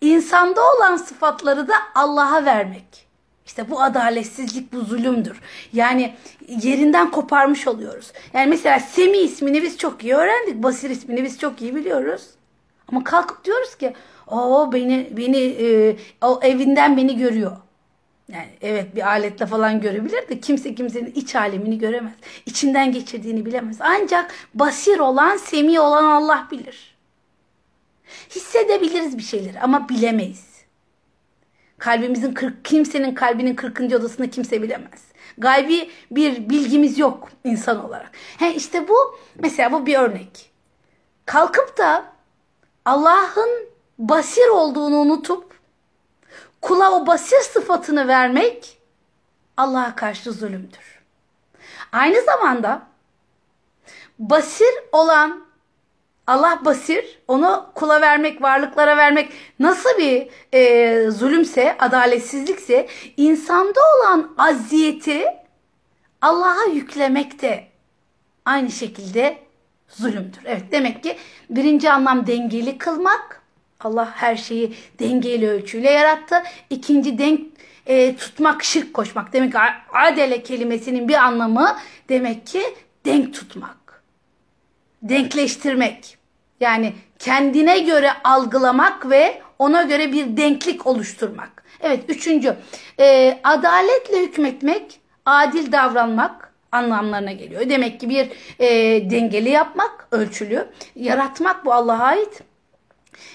[0.00, 3.06] İnsanda olan sıfatları da Allah'a vermek.
[3.46, 5.40] İşte bu adaletsizlik, bu zulümdür.
[5.72, 6.14] Yani
[6.48, 8.12] yerinden koparmış oluyoruz.
[8.34, 10.62] Yani mesela Semi ismini biz çok iyi öğrendik.
[10.62, 12.22] Basir ismini biz çok iyi biliyoruz.
[12.88, 13.94] Ama kalkıp diyoruz ki
[14.26, 17.56] o beni beni e, o evinden beni görüyor.
[18.32, 22.12] Yani evet bir aletle falan görebilir de kimse kimsenin iç alemini göremez.
[22.46, 23.76] İçinden geçirdiğini bilemez.
[23.80, 26.91] Ancak basir olan, semi olan Allah bilir.
[28.30, 30.52] Hissedebiliriz bir şeyleri ama bilemeyiz.
[31.78, 33.80] Kalbimizin kırk, kimsenin kalbinin 40.
[33.80, 35.02] odasını kimse bilemez.
[35.38, 38.10] Gaybi bir bilgimiz yok insan olarak.
[38.38, 38.94] He işte bu
[39.38, 40.52] mesela bu bir örnek.
[41.26, 42.04] Kalkıp da
[42.84, 43.50] Allah'ın
[43.98, 45.60] basir olduğunu unutup
[46.62, 48.78] kula o basir sıfatını vermek
[49.56, 51.02] Allah'a karşı zulümdür.
[51.92, 52.82] Aynı zamanda
[54.18, 55.44] basir olan
[56.32, 65.24] Allah basir, onu kula vermek, varlıklara vermek nasıl bir e, zulümse, adaletsizlikse insanda olan aziyeti
[66.20, 67.64] Allah'a yüklemek de
[68.44, 69.38] aynı şekilde
[69.88, 70.40] zulümdür.
[70.44, 71.16] Evet demek ki
[71.50, 73.42] birinci anlam dengeli kılmak.
[73.80, 76.42] Allah her şeyi dengeli ölçüyle yarattı.
[76.70, 77.40] İkinci denk
[77.86, 79.32] e, tutmak, şirk koşmak.
[79.32, 79.58] Demek ki
[79.92, 81.76] adele kelimesinin bir anlamı
[82.08, 82.62] demek ki
[83.04, 84.02] denk tutmak.
[85.02, 86.21] Denkleştirmek.
[86.62, 91.64] Yani kendine göre algılamak ve ona göre bir denklik oluşturmak.
[91.80, 92.56] Evet üçüncü
[93.00, 97.68] e, adaletle hükmetmek, adil davranmak anlamlarına geliyor.
[97.68, 98.70] Demek ki bir e,
[99.10, 100.68] dengeli yapmak, ölçülü.
[100.96, 102.42] Yaratmak bu Allah'a ait.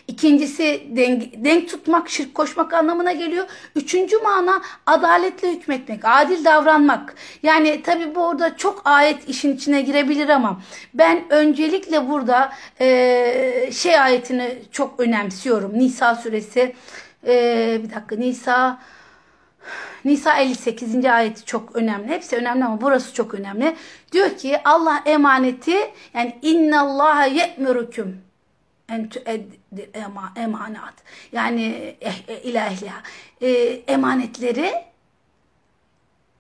[0.08, 3.48] İkincisi denk, denk tutmak, şirk koşmak anlamına geliyor.
[3.76, 7.16] Üçüncü mana adaletle hükmetmek, adil davranmak.
[7.44, 10.62] Yani tabi burada çok ayet işin içine girebilir ama
[10.94, 15.80] ben öncelikle burada e, şey ayetini çok önemsiyorum.
[15.80, 16.76] Nisa suresi,
[17.28, 18.80] e, bir dakika Nisa...
[20.06, 21.06] Nisa 58.
[21.06, 22.08] ayeti çok önemli.
[22.08, 23.76] Hepsi önemli ama burası çok önemli.
[24.12, 25.76] Diyor ki Allah emaneti
[26.14, 28.27] yani inna Allaha ye'murukum
[28.90, 29.90] en tueddi
[30.36, 30.94] emanat.
[31.32, 33.02] Yani eh, eh, ila ehliha.
[33.42, 33.50] E,
[33.88, 34.74] emanetleri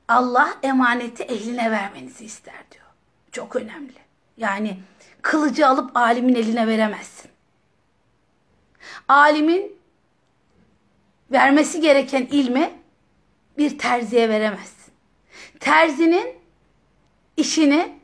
[0.07, 2.86] Allah emaneti ehline vermenizi ister diyor.
[3.31, 3.93] Çok önemli.
[4.38, 4.79] Yani
[5.21, 7.31] kılıcı alıp alimin eline veremezsin.
[9.07, 9.77] Alimin
[11.31, 12.71] vermesi gereken ilmi
[13.57, 14.93] bir terziye veremezsin.
[15.60, 16.36] Terzinin
[17.38, 17.99] işini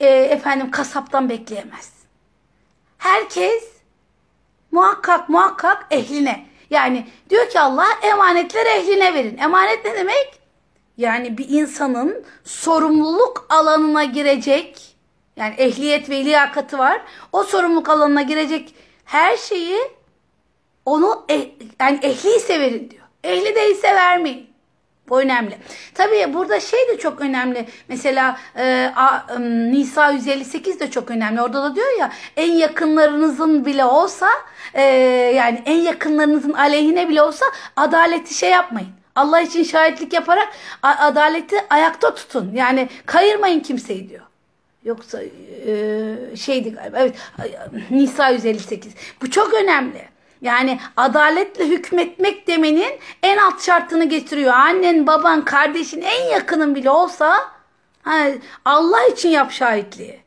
[0.00, 1.95] e, efendim kasaptan bekleyemezsin.
[3.06, 3.64] Herkes
[4.70, 6.46] muhakkak muhakkak ehline.
[6.70, 9.38] Yani diyor ki Allah emanetleri ehline verin.
[9.38, 10.40] Emanet ne demek?
[10.96, 14.96] Yani bir insanın sorumluluk alanına girecek
[15.36, 17.02] yani ehliyet ve liyakatı var.
[17.32, 19.78] O sorumluluk alanına girecek her şeyi
[20.84, 23.04] onu eh, yani ehliyse verin diyor.
[23.24, 24.50] Ehli değilse vermeyin.
[25.08, 25.58] Bu önemli.
[25.94, 27.66] Tabii burada şey de çok önemli.
[27.88, 31.42] Mesela e, a, Nisa 158 de çok önemli.
[31.42, 34.28] Orada da diyor ya en yakınlarınızın bile olsa
[34.74, 34.82] e,
[35.36, 38.88] yani en yakınlarınızın aleyhine bile olsa adaleti şey yapmayın.
[39.16, 40.48] Allah için şahitlik yaparak
[40.82, 42.50] adaleti ayakta tutun.
[42.54, 44.22] Yani kayırmayın kimseyi diyor.
[44.84, 46.98] Yoksa e, şeydi galiba.
[46.98, 47.14] Evet
[47.90, 48.92] Nisa 158.
[49.22, 50.15] Bu çok önemli.
[50.42, 54.52] Yani adaletle hükmetmek demenin en alt şartını getiriyor.
[54.52, 57.36] Annen, baban, kardeşin en yakının bile olsa
[58.02, 60.20] hani Allah için yap şahitliği.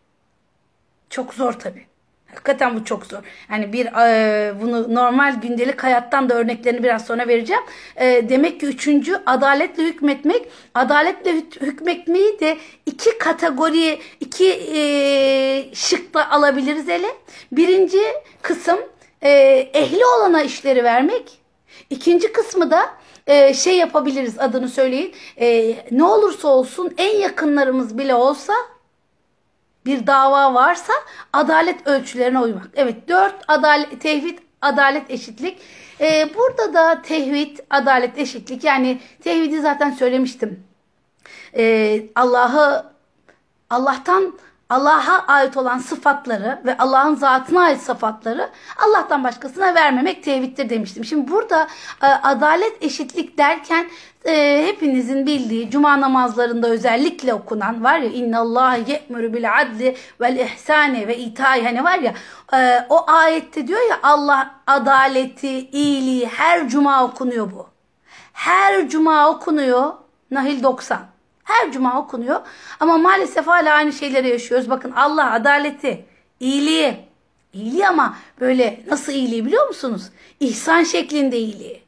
[1.09, 1.89] Çok zor tabii.
[2.29, 3.19] Hakikaten bu çok zor.
[3.51, 7.63] Yani bir e, bunu normal gündelik hayattan da örneklerini biraz sonra vereceğim.
[7.95, 10.47] E, demek ki üçüncü adaletle hükmetmek.
[10.75, 17.07] Adaletle hükmetmeyi de iki kategori, iki e, şıkla alabiliriz ele.
[17.51, 18.01] Birinci
[18.41, 18.79] kısım
[19.21, 19.29] e,
[19.73, 21.39] ehli olana işleri vermek.
[21.89, 22.93] İkinci kısmı da
[23.27, 25.13] e, şey yapabiliriz adını söyleyin.
[25.39, 28.53] E, ne olursa olsun en yakınlarımız bile olsa
[29.85, 30.93] bir dava varsa
[31.33, 32.67] adalet ölçülerine uymak.
[32.75, 35.57] Evet dört adalet, tevhid, adalet, eşitlik.
[36.01, 40.63] Ee, burada da tevhid, adalet, eşitlik yani tevhidi zaten söylemiştim.
[41.57, 42.85] Ee, Allah'ı
[43.69, 51.05] Allah'tan Allah'a ait olan sıfatları ve Allah'ın zatına ait sıfatları Allah'tan başkasına vermemek tevhiddir demiştim.
[51.05, 51.67] Şimdi burada
[52.03, 53.89] e, adalet eşitlik derken
[54.25, 60.35] e, hepinizin bildiği cuma namazlarında özellikle okunan var ya inna Allah ye'muru bil adli vel
[60.35, 62.13] ihsani ve itai hani var ya
[62.53, 67.67] e, o ayette diyor ya Allah adaleti, iyiliği her cuma okunuyor bu.
[68.33, 69.93] Her cuma okunuyor.
[70.31, 70.99] Nahil 90.
[71.49, 72.41] Her cuma okunuyor.
[72.79, 74.69] Ama maalesef hala aynı şeyleri yaşıyoruz.
[74.69, 76.05] Bakın Allah adaleti,
[76.39, 76.97] iyiliği.
[77.53, 80.09] İyiliği ama böyle nasıl iyiliği biliyor musunuz?
[80.39, 81.81] İhsan şeklinde iyiliği.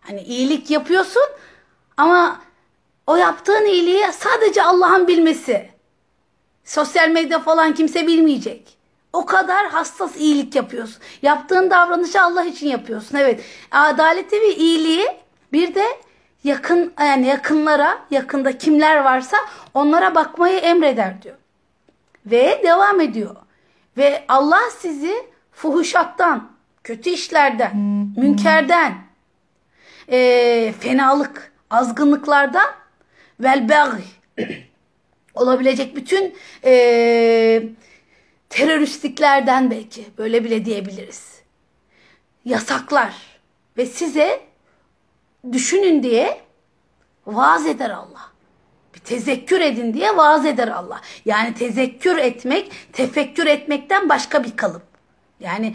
[0.00, 1.22] Hani iyilik yapıyorsun
[1.96, 2.40] ama
[3.06, 5.70] o yaptığın iyiliği sadece Allah'ın bilmesi.
[6.64, 8.78] Sosyal medya falan kimse bilmeyecek.
[9.12, 11.02] O kadar hassas iyilik yapıyorsun.
[11.22, 13.16] Yaptığın davranışı Allah için yapıyorsun.
[13.16, 13.44] Evet.
[13.70, 15.06] Adaleti ve iyiliği
[15.52, 15.84] bir de
[16.48, 19.36] yakın yani yakınlara, yakında kimler varsa
[19.74, 21.36] onlara bakmayı emreder diyor.
[22.26, 23.36] Ve devam ediyor.
[23.96, 25.14] Ve Allah sizi
[25.52, 26.50] fuhuşattan,
[26.84, 27.76] kötü işlerden,
[28.16, 28.94] münkerden,
[30.08, 32.70] e, fenalık, azgınlıklardan
[33.40, 34.04] vel baghi
[35.34, 36.34] olabilecek bütün
[36.64, 37.62] e,
[38.48, 41.38] teröristliklerden belki böyle bile diyebiliriz.
[42.44, 43.14] Yasaklar
[43.76, 44.47] ve size
[45.52, 46.40] düşünün diye
[47.26, 48.28] vaaz eder Allah.
[48.94, 51.00] Bir tezekkür edin diye vaaz eder Allah.
[51.24, 54.82] Yani tezekkür etmek, tefekkür etmekten başka bir kalıp.
[55.40, 55.74] Yani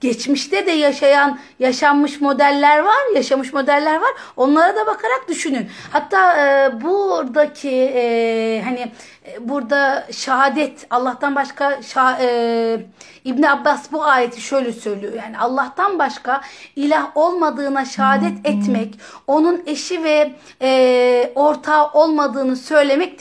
[0.00, 4.10] geçmişte de yaşayan, yaşanmış modeller var, yaşamış modeller var.
[4.36, 5.68] Onlara da bakarak düşünün.
[5.90, 8.92] Hatta e, buradaki e, hani
[9.40, 12.86] burada şehadet Allah'tan başka şah, e,
[13.24, 15.12] İbn Abbas bu ayeti şöyle söylüyor.
[15.12, 16.40] Yani Allah'tan başka
[16.76, 18.94] ilah olmadığına şehadet etmek,
[19.26, 20.32] onun eşi ve
[20.62, 23.18] e, ortağı olmadığını söylemek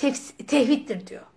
[0.47, 1.30] tevhiddir diyor.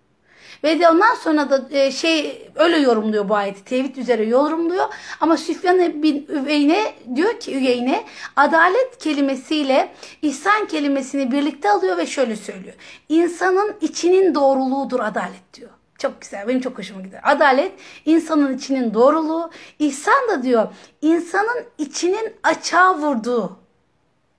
[0.63, 3.63] Ve de ondan sonra da e, şey öyle yorumluyor bu ayeti.
[3.63, 4.85] Tevhid üzere yorumluyor.
[5.19, 8.03] Ama Süfyan bin Üveyne diyor ki Üveyne
[8.35, 9.91] adalet kelimesiyle
[10.21, 12.75] ihsan kelimesini birlikte alıyor ve şöyle söylüyor.
[13.09, 15.69] İnsanın içinin doğruluğudur adalet diyor.
[15.97, 16.47] Çok güzel.
[16.47, 17.21] Benim çok hoşuma gider.
[17.23, 17.71] Adalet
[18.05, 19.51] insanın içinin doğruluğu.
[19.79, 20.67] İhsan da diyor
[21.01, 23.59] insanın içinin açığa vurduğu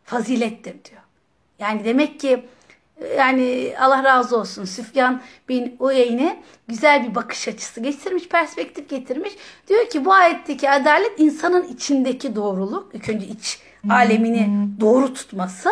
[0.05, 1.03] fazilettir diyor.
[1.59, 2.47] Yani demek ki
[3.17, 9.33] yani Allah razı olsun Süfyan bin Uyeyne güzel bir bakış açısı getirmiş, perspektif getirmiş.
[9.69, 15.71] Diyor ki bu ayetteki adalet insanın içindeki doğruluk, ilk önce iç alemini doğru tutması.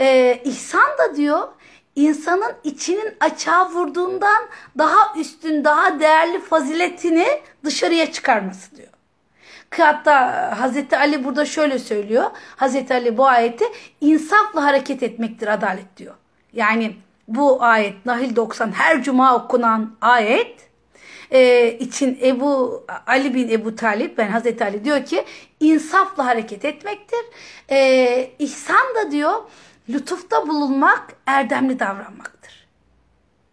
[0.00, 1.48] Ee, ihsan da diyor
[1.96, 4.42] insanın içinin açığa vurduğundan
[4.78, 7.26] daha üstün, daha değerli faziletini
[7.64, 8.88] dışarıya çıkarması diyor.
[9.78, 12.30] Hatta Hazreti Ali burada şöyle söylüyor.
[12.56, 13.64] Hazreti Ali bu ayeti
[14.00, 16.14] insafla hareket etmektir adalet diyor.
[16.52, 16.96] Yani
[17.28, 20.70] bu ayet Nahil 90 her cuma okunan ayet
[21.30, 25.24] e, için Ebu Ali bin Ebu Talip ben Hazreti Ali diyor ki
[25.60, 27.20] insafla hareket etmektir.
[27.70, 29.34] E, ihsan da diyor
[29.88, 32.66] lütufta bulunmak erdemli davranmaktır.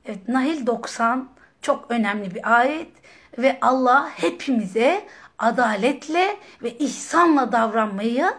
[0.05, 1.29] Evet Nahil 90
[1.61, 2.91] çok önemli bir ayet
[3.37, 5.05] ve Allah hepimize
[5.39, 8.33] adaletle ve ihsanla davranmayı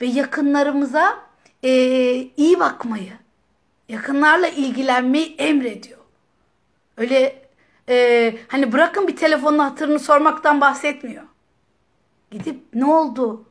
[0.00, 1.18] ve yakınlarımıza
[1.62, 1.70] e,
[2.36, 3.23] iyi bakmayı
[3.88, 5.98] yakınlarla ilgilenmeyi emrediyor.
[6.96, 7.42] Öyle
[7.88, 11.22] e, hani bırakın bir telefonun hatırını sormaktan bahsetmiyor.
[12.30, 13.44] Gidip ne oldu?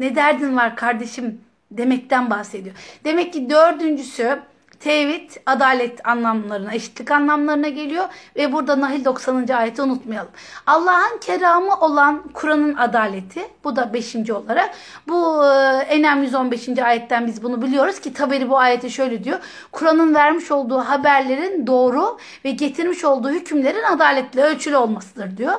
[0.00, 2.74] Ne derdin var kardeşim demekten bahsediyor.
[3.04, 4.40] Demek ki dördüncüsü
[4.84, 8.04] tevhid, adalet anlamlarına, eşitlik anlamlarına geliyor
[8.36, 9.48] ve burada Nahil 90.
[9.48, 10.30] ayeti unutmayalım.
[10.66, 14.30] Allah'ın keramı olan Kur'an'ın adaleti, bu da 5.
[14.30, 14.70] olarak.
[15.08, 15.48] Bu e,
[15.88, 16.78] Enem 115.
[16.78, 19.38] ayetten biz bunu biliyoruz ki Taberi bu ayeti şöyle diyor.
[19.72, 25.54] Kur'an'ın vermiş olduğu haberlerin doğru ve getirmiş olduğu hükümlerin adaletle ölçülü olmasıdır diyor.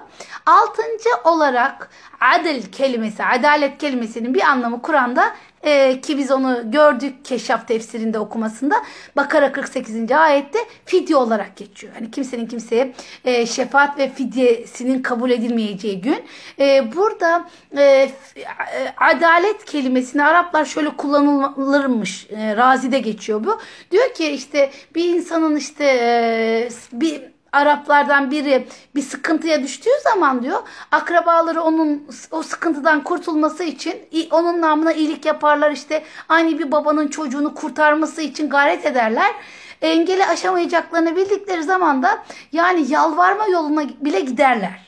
[0.45, 1.89] Altıncı olarak
[2.21, 5.35] adil kelimesi, adalet kelimesinin bir anlamı Kur'an'da
[5.65, 8.75] e, ki biz onu gördük Keşaf tefsirinde okumasında
[9.15, 10.11] Bakara 48.
[10.11, 11.93] ayette fidye olarak geçiyor.
[11.93, 12.93] Hani kimsenin kimseye
[13.25, 16.23] e, şefaat ve fidyesinin kabul edilmeyeceği gün.
[16.59, 18.09] E, burada e,
[18.97, 22.27] adalet kelimesini Araplar şöyle kullanılırmış.
[22.29, 23.59] E, razide geçiyor bu.
[23.91, 30.59] Diyor ki işte bir insanın işte e, bir Araplardan biri bir sıkıntıya düştüğü zaman diyor
[30.91, 33.95] akrabaları onun o sıkıntıdan kurtulması için
[34.31, 39.35] onun namına iyilik yaparlar işte aynı bir babanın çocuğunu kurtarması için gayret ederler.
[39.81, 44.85] Engeli aşamayacaklarını bildikleri zaman da yani yalvarma yoluna bile giderler.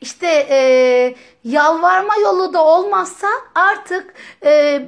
[0.00, 4.82] İşte e, yalvarma yolu da olmazsa artık e,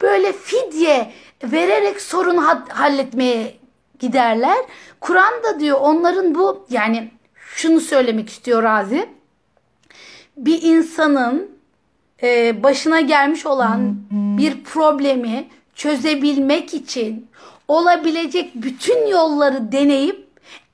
[0.00, 1.12] böyle fidye
[1.44, 3.61] vererek sorunu halletmeye
[4.02, 4.58] giderler.
[5.00, 9.08] Kur'an da diyor onların bu yani şunu söylemek istiyor Razi.
[10.36, 11.50] Bir insanın
[12.22, 17.26] e, başına gelmiş olan bir problemi çözebilmek için
[17.68, 20.28] olabilecek bütün yolları deneyip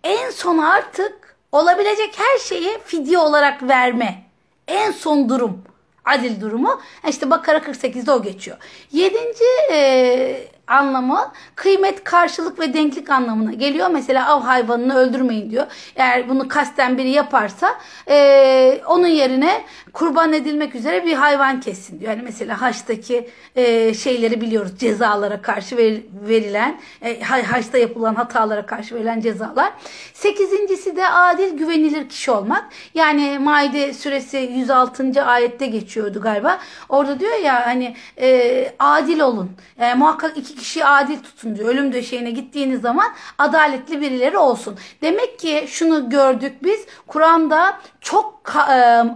[0.04, 4.22] en son artık olabilecek her şeyi fidye olarak verme.
[4.68, 5.62] En son durum.
[6.04, 6.80] Adil durumu.
[7.08, 8.56] İşte Bakara 48'de o geçiyor.
[8.92, 13.90] Yedinci e, anlamı kıymet, karşılık ve denklik anlamına geliyor.
[13.92, 15.66] Mesela av hayvanını öldürmeyin diyor.
[15.96, 17.74] Eğer bunu kasten biri yaparsa
[18.08, 22.10] e, onun yerine kurban edilmek üzere bir hayvan kessin diyor.
[22.12, 24.72] Yani mesela haçtaki e, şeyleri biliyoruz.
[24.78, 25.94] Cezalara karşı ver,
[26.28, 29.72] verilen, e, haçta yapılan hatalara karşı verilen cezalar.
[30.14, 32.64] Sekizincisi de adil, güvenilir kişi olmak.
[32.94, 35.24] Yani Maide suresi 106.
[35.24, 36.58] ayette geçiyordu galiba.
[36.88, 39.50] Orada diyor ya hani e, adil olun.
[39.78, 41.68] E, muhakkak iki kişi adil tutun diyor.
[41.68, 44.78] Ölüm döşeğine gittiğiniz zaman adaletli birileri olsun.
[45.02, 46.86] Demek ki şunu gördük biz.
[47.06, 48.72] Kur'an'da çok e,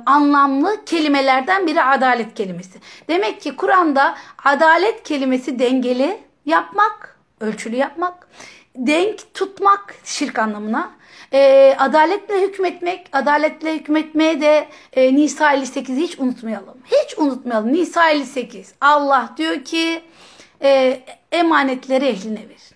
[0.07, 2.79] anlamlı kelimelerden biri adalet kelimesi.
[3.09, 4.15] Demek ki Kur'an'da
[4.45, 8.29] adalet kelimesi dengeli yapmak, ölçülü yapmak,
[8.77, 10.91] denk tutmak şirk anlamına.
[11.33, 16.75] E, adaletle hükmetmek, adaletle hükmetmeye de e, Nisa 58'i hiç unutmayalım.
[16.85, 17.73] Hiç unutmayalım.
[17.73, 18.75] Nisa 58.
[18.81, 20.03] Allah diyor ki
[20.63, 21.01] e,
[21.33, 22.73] emanetleri ehline ver.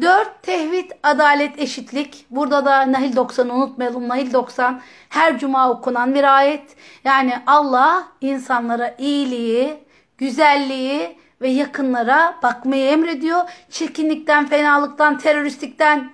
[0.00, 2.26] Dört, tevhid, adalet, eşitlik.
[2.30, 4.08] Burada da Nahil 90'ı unutmayalım.
[4.08, 6.76] Nahil 90 her cuma okunan bir ayet.
[7.04, 9.84] Yani Allah insanlara iyiliği,
[10.18, 13.50] güzelliği ve yakınlara bakmayı emrediyor.
[13.70, 16.12] Çirkinlikten, fenalıktan, teröristlikten,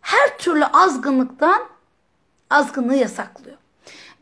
[0.00, 1.62] her türlü azgınlıktan
[2.50, 3.56] azgınlığı yasaklıyor.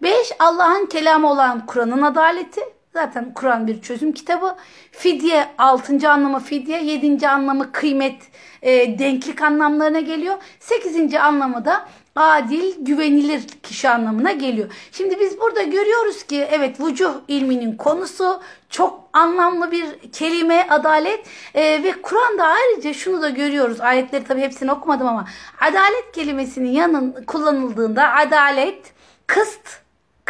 [0.03, 0.32] 5.
[0.38, 2.61] Allah'ın kelamı olan Kur'an'ın adaleti.
[2.93, 4.57] Zaten Kur'an bir çözüm kitabı.
[4.93, 6.11] Fidye 6.
[6.11, 7.28] anlamı fidye, 7.
[7.28, 8.22] anlamı kıymet,
[8.62, 10.36] e, denklik anlamlarına geliyor.
[10.61, 11.14] 8.
[11.14, 14.70] anlamı da adil, güvenilir kişi anlamına geliyor.
[14.93, 21.82] Şimdi biz burada görüyoruz ki evet vucuh ilminin konusu çok anlamlı bir kelime adalet e,
[21.82, 23.80] ve Kur'an'da ayrıca şunu da görüyoruz.
[23.80, 25.24] Ayetleri tabii hepsini okumadım ama
[25.61, 28.93] adalet kelimesinin yanın kullanıldığında adalet,
[29.26, 29.80] kıst,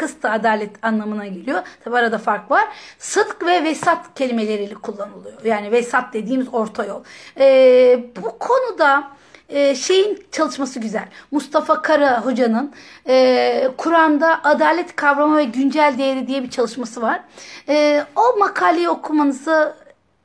[0.01, 1.63] kıst da adalet anlamına geliyor.
[1.85, 2.69] Tabi arada fark var.
[2.99, 5.45] Sıdk ve vesat kelimeleriyle kullanılıyor.
[5.45, 7.05] Yani vesat dediğimiz orta yol.
[7.39, 9.11] Ee, bu konuda
[9.49, 11.09] e, şeyin çalışması güzel.
[11.31, 12.73] Mustafa Kara hocanın
[13.09, 17.21] e, Kur'an'da adalet kavramı ve güncel değeri diye bir çalışması var.
[17.69, 19.75] E, o makaleyi okumanızı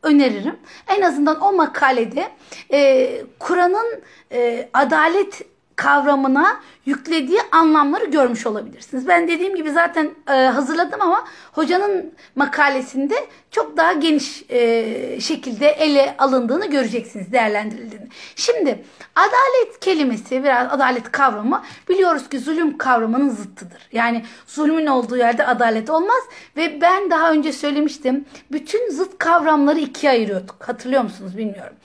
[0.04, 0.60] öneririm.
[0.88, 2.32] En azından o makalede
[2.72, 3.10] e,
[3.40, 4.02] Kur'an'ın
[4.32, 9.08] e, adalet kavramına yüklediği anlamları görmüş olabilirsiniz.
[9.08, 13.16] Ben dediğim gibi zaten e, hazırladım ama hocanın makalesinde
[13.52, 18.08] çok daha geniş e, şekilde ele alındığını göreceksiniz, değerlendirildiğini.
[18.36, 18.84] Şimdi
[19.16, 23.90] adalet kelimesi, biraz adalet kavramı biliyoruz ki zulüm kavramının zıttıdır.
[23.92, 26.24] Yani zulmün olduğu yerde adalet olmaz
[26.58, 28.26] ve ben daha önce söylemiştim.
[28.52, 30.56] Bütün zıt kavramları ikiye ayırıyorduk.
[30.68, 31.76] Hatırlıyor musunuz bilmiyorum.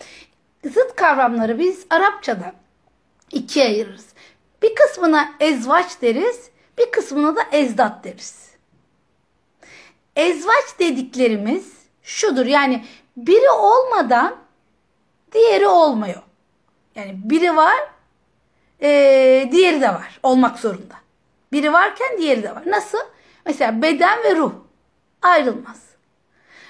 [0.64, 2.52] Zıt kavramları biz Arapçada
[3.32, 4.06] ikiye ayırırız.
[4.62, 8.50] Bir kısmına ezvaç deriz, bir kısmına da ezdat deriz.
[10.16, 11.72] Ezvaç dediklerimiz
[12.02, 12.84] şudur yani
[13.16, 14.36] biri olmadan
[15.32, 16.22] diğeri olmuyor.
[16.94, 17.90] Yani biri var,
[18.82, 20.20] ee, diğeri de var.
[20.22, 20.94] Olmak zorunda.
[21.52, 22.62] Biri varken diğeri de var.
[22.66, 22.98] Nasıl?
[23.46, 24.52] Mesela beden ve ruh
[25.22, 25.82] ayrılmaz.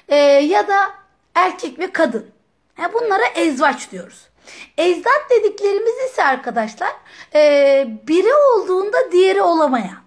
[0.09, 0.91] Ee, ya da
[1.35, 2.31] erkek ve kadın.
[2.79, 4.29] Yani bunlara ezvaç diyoruz.
[4.79, 6.91] Ecdat dediklerimiz ise arkadaşlar
[7.35, 10.01] e, biri olduğunda diğeri olamayan.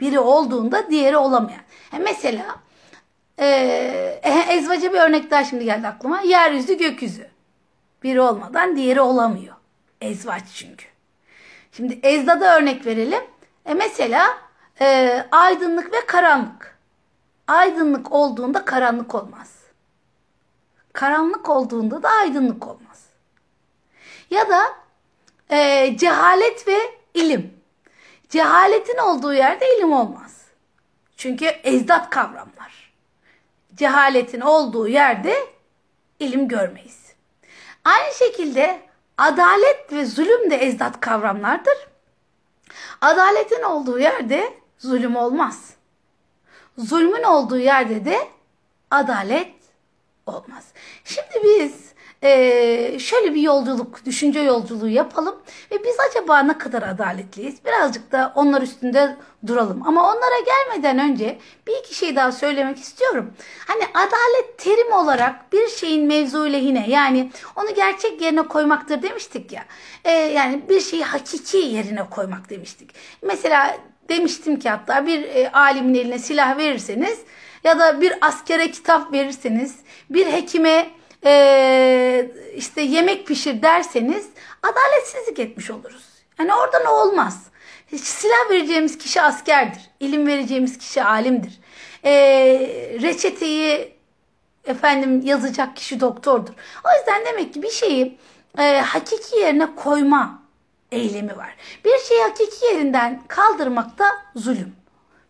[0.00, 1.62] Biri olduğunda diğeri olamayan.
[1.92, 2.56] Yani mesela
[3.38, 6.20] e, ezvaca bir örnek daha şimdi geldi aklıma.
[6.20, 7.28] Yeryüzü gökyüzü.
[8.02, 9.56] Biri olmadan diğeri olamıyor.
[10.00, 10.86] Ezvaç çünkü.
[11.72, 13.22] Şimdi ezdada örnek verelim.
[13.66, 14.38] E mesela
[14.80, 16.78] e, aydınlık ve karanlık.
[17.46, 19.56] Aydınlık olduğunda karanlık olmaz.
[20.92, 22.89] Karanlık olduğunda da aydınlık olmaz.
[24.30, 24.62] Ya da
[25.56, 26.78] e, cehalet ve
[27.14, 27.60] ilim.
[28.28, 30.44] Cehaletin olduğu yerde ilim olmaz.
[31.16, 32.92] Çünkü ezdat kavramlar.
[33.74, 35.36] Cehaletin olduğu yerde
[36.18, 37.14] ilim görmeyiz.
[37.84, 38.80] Aynı şekilde
[39.18, 41.88] adalet ve zulüm de ezdat kavramlardır.
[43.00, 45.74] Adaletin olduğu yerde zulüm olmaz.
[46.78, 48.28] Zulmün olduğu yerde de
[48.90, 49.54] adalet
[50.26, 50.64] olmaz.
[51.04, 51.89] Şimdi biz
[52.22, 55.36] e, şöyle bir yolculuk, düşünce yolculuğu yapalım
[55.70, 57.64] ve biz acaba ne kadar adaletliyiz?
[57.64, 59.16] Birazcık da onlar üstünde
[59.46, 59.82] duralım.
[59.86, 63.34] Ama onlara gelmeden önce bir iki şey daha söylemek istiyorum.
[63.66, 69.64] Hani adalet terim olarak bir şeyin mevzu lehine yani onu gerçek yerine koymaktır demiştik ya.
[70.04, 72.90] E, yani bir şeyi hakiki yerine koymak demiştik.
[73.22, 73.76] Mesela
[74.08, 77.18] demiştim ki hatta bir e, alimin eline silah verirseniz
[77.64, 79.76] ya da bir askere kitap verirseniz,
[80.10, 84.28] bir hekime e, işte yemek pişir derseniz
[84.62, 86.04] adaletsizlik etmiş oluruz.
[86.38, 87.46] Yani orada ne olmaz.
[87.96, 89.90] Silah vereceğimiz kişi askerdir.
[90.00, 91.60] İlim vereceğimiz kişi alimdir.
[92.04, 92.12] E,
[93.02, 93.94] reçeteyi
[94.64, 96.52] efendim yazacak kişi doktordur.
[96.84, 98.18] O yüzden demek ki bir şeyi
[98.58, 100.42] e, hakiki yerine koyma
[100.92, 101.56] eylemi var.
[101.84, 104.04] Bir şeyi hakiki yerinden kaldırmakta
[104.36, 104.76] zulüm.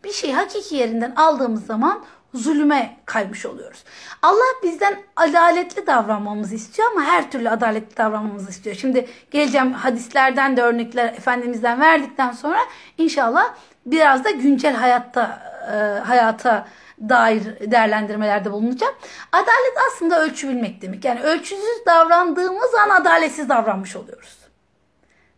[0.05, 2.05] Bir şeyi hakiki yerinden aldığımız zaman
[2.35, 3.85] zulüme kaymış oluyoruz.
[4.23, 8.77] Allah bizden adaletli davranmamızı istiyor ama her türlü adaletli davranmamızı istiyor.
[8.77, 12.59] Şimdi geleceğim hadislerden de örnekler Efendimiz'den verdikten sonra
[12.99, 13.55] inşallah
[13.87, 16.67] biraz da güncel hayatta e, hayata
[17.09, 18.95] dair değerlendirmelerde bulunacağım.
[19.33, 21.05] Adalet aslında ölçü bilmek demek.
[21.05, 24.39] Yani ölçüsüz davrandığımız an adaletsiz davranmış oluyoruz.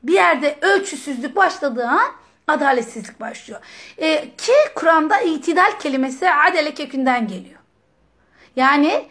[0.03, 3.61] Bir yerde ölçüsüzlük başladığı an adaletsizlik başlıyor.
[3.99, 7.61] E, ki Kur'an'da itidal kelimesi adele kökünden geliyor.
[8.57, 9.09] Yani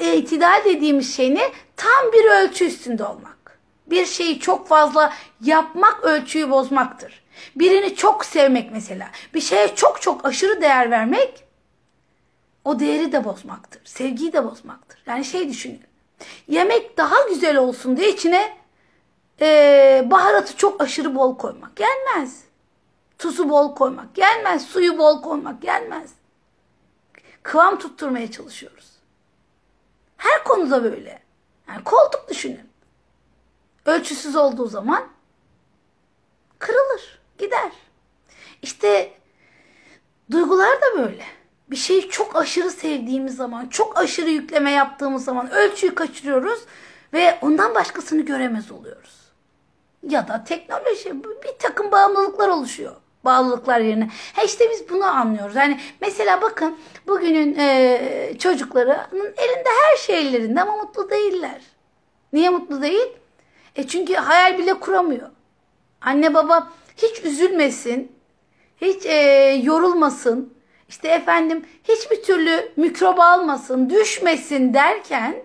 [0.00, 1.38] itidal dediğimiz şey?
[1.76, 3.58] Tam bir ölçü üstünde olmak.
[3.86, 7.24] Bir şeyi çok fazla yapmak ölçüyü bozmaktır.
[7.56, 9.08] Birini çok sevmek mesela.
[9.34, 11.44] Bir şeye çok çok aşırı değer vermek
[12.64, 13.82] o değeri de bozmaktır.
[13.84, 15.02] Sevgiyi de bozmaktır.
[15.06, 15.82] Yani şey düşünün.
[16.48, 18.56] Yemek daha güzel olsun diye içine
[19.40, 22.40] e, baharatı çok aşırı bol koymak gelmez.
[23.18, 24.66] Tuzu bol koymak gelmez.
[24.66, 26.10] Suyu bol koymak gelmez.
[27.42, 28.90] Kıvam tutturmaya çalışıyoruz.
[30.16, 31.22] Her konuda böyle.
[31.68, 32.70] Yani koltuk düşünün.
[33.86, 35.08] Ölçüsüz olduğu zaman
[36.58, 37.72] kırılır, gider.
[38.62, 39.12] İşte
[40.30, 41.24] duygular da böyle.
[41.70, 46.60] Bir şeyi çok aşırı sevdiğimiz zaman, çok aşırı yükleme yaptığımız zaman ölçüyü kaçırıyoruz
[47.12, 49.32] ve ondan başkasını göremez oluyoruz.
[50.02, 52.96] Ya da teknoloji bir takım bağımlılıklar oluşuyor.
[53.24, 54.08] Bağlılıklar yerine.
[54.32, 55.56] Ha işte biz bunu anlıyoruz.
[55.56, 61.60] Yani mesela bakın bugünün e, çocuklarının elinde her şey ellerinde ama mutlu değiller.
[62.32, 63.08] Niye mutlu değil?
[63.76, 65.30] E çünkü hayal bile kuramıyor.
[66.00, 68.12] Anne baba hiç üzülmesin,
[68.80, 69.14] hiç e,
[69.62, 70.54] yorulmasın,
[70.88, 75.36] işte efendim hiçbir türlü mikrob almasın, düşmesin derken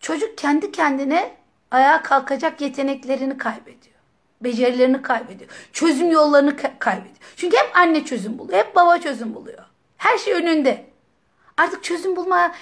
[0.00, 1.34] çocuk kendi kendine
[1.70, 3.93] ayağa kalkacak yeteneklerini kaybediyor.
[4.40, 5.50] Becerilerini kaybediyor.
[5.72, 7.16] Çözüm yollarını kaybediyor.
[7.36, 9.64] Çünkü hep anne çözüm buluyor, hep baba çözüm buluyor.
[9.96, 10.86] Her şey önünde.
[11.56, 12.54] Artık çözüm bulmaya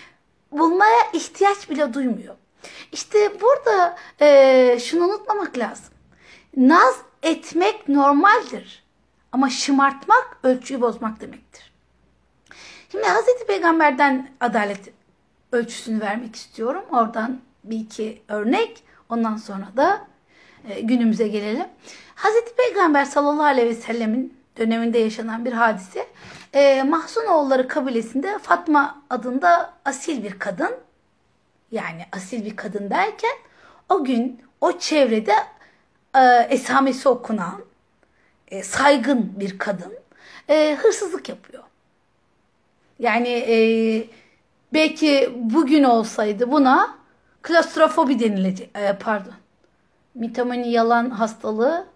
[0.52, 2.34] bulmaya ihtiyaç bile duymuyor.
[2.92, 5.94] İşte burada e, şunu unutmamak lazım.
[6.56, 8.84] Naz etmek normaldir.
[9.32, 11.72] Ama şımartmak ölçüyü bozmak demektir.
[12.92, 14.92] Şimdi Hazreti Peygamber'den adalet
[15.52, 16.84] ölçüsünü vermek istiyorum.
[16.92, 18.84] Oradan bir iki örnek.
[19.08, 20.06] Ondan sonra da
[20.82, 21.66] günümüze gelelim.
[22.14, 26.06] Hazreti Peygamber sallallahu aleyhi ve sellemin döneminde yaşanan bir hadise.
[26.54, 30.70] E, Mahsunoğulları kabilesinde Fatma adında asil bir kadın
[31.72, 33.36] yani asil bir kadın derken
[33.88, 35.34] o gün o çevrede
[36.16, 37.60] e, esamesi okunan
[38.48, 39.92] e, saygın bir kadın
[40.48, 41.62] e, hırsızlık yapıyor.
[42.98, 43.56] Yani e,
[44.72, 46.98] belki bugün olsaydı buna
[47.42, 48.70] klostrofobi denilecek.
[48.78, 49.41] E, pardon.
[50.14, 51.86] Mitomani yalan hastalığı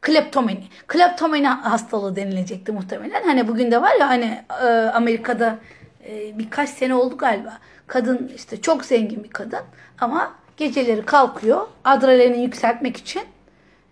[0.00, 0.64] kleptomani.
[0.86, 3.22] Kleptomani hastalığı denilecekti muhtemelen.
[3.22, 5.58] Hani bugün de var ya hani e, Amerika'da
[6.08, 7.58] e, birkaç sene oldu galiba.
[7.86, 9.60] Kadın işte çok zengin bir kadın
[10.00, 13.22] ama geceleri kalkıyor adrenalini yükseltmek için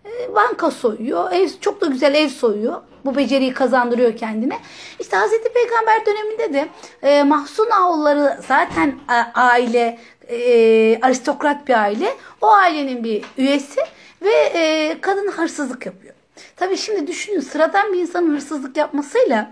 [0.05, 1.31] e, banka soyuyor.
[1.31, 2.81] Ev, çok da güzel ev soyuyor.
[3.05, 4.59] Bu beceriyi kazandırıyor kendine.
[4.99, 6.67] İşte Hazreti Peygamber döneminde de
[7.01, 12.15] e, Mahsun Ağulları zaten a, aile e, aristokrat bir aile.
[12.41, 13.81] O ailenin bir üyesi
[14.21, 16.13] ve e, kadın hırsızlık yapıyor.
[16.55, 19.51] Tabii şimdi düşünün sıradan bir insanın hırsızlık yapmasıyla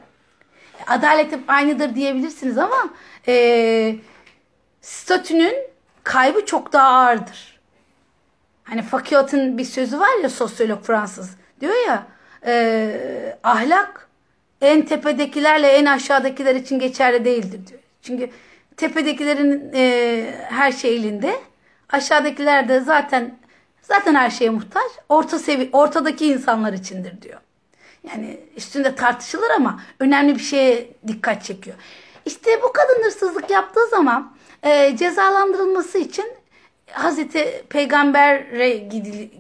[0.88, 2.90] adalet hep aynıdır diyebilirsiniz ama
[3.28, 3.96] e,
[4.82, 5.54] statünün
[6.04, 7.60] kaybı çok daha ağırdır.
[8.64, 11.30] Hani Fakiyot'un bir sözü var ya sosyolog Fransız.
[11.62, 12.08] Diyor ya
[12.46, 14.10] e, ahlak
[14.62, 17.80] en tepedekilerle en aşağıdakiler için geçerli değildir diyor.
[18.02, 18.30] Çünkü
[18.80, 21.40] tepedekilerin e, her şey elinde.
[21.90, 23.40] Aşağıdakiler de zaten
[23.82, 24.92] zaten her şeye muhtaç.
[25.10, 27.40] Orta sevi ortadaki insanlar içindir diyor.
[28.10, 31.78] Yani üstünde tartışılır ama önemli bir şeye dikkat çekiyor.
[32.26, 36.26] İşte bu kadın hırsızlık yaptığı zaman e, cezalandırılması için
[36.92, 38.70] Hazreti Peygamber'e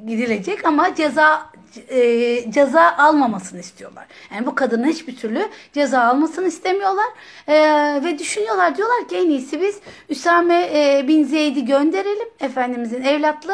[0.08, 1.49] gidilecek ama ceza
[1.90, 4.08] e, ceza almamasını istiyorlar.
[4.34, 7.08] Yani bu kadının hiçbir türlü ceza almasını istemiyorlar
[7.48, 7.56] e,
[8.04, 13.54] ve düşünüyorlar diyorlar ki en iyisi biz Üsame e, bin Zeyd'i gönderelim Efendimizin evlatlı.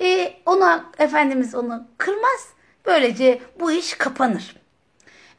[0.00, 2.48] E, ona Efendimiz onu kırmaz.
[2.86, 4.56] Böylece bu iş kapanır.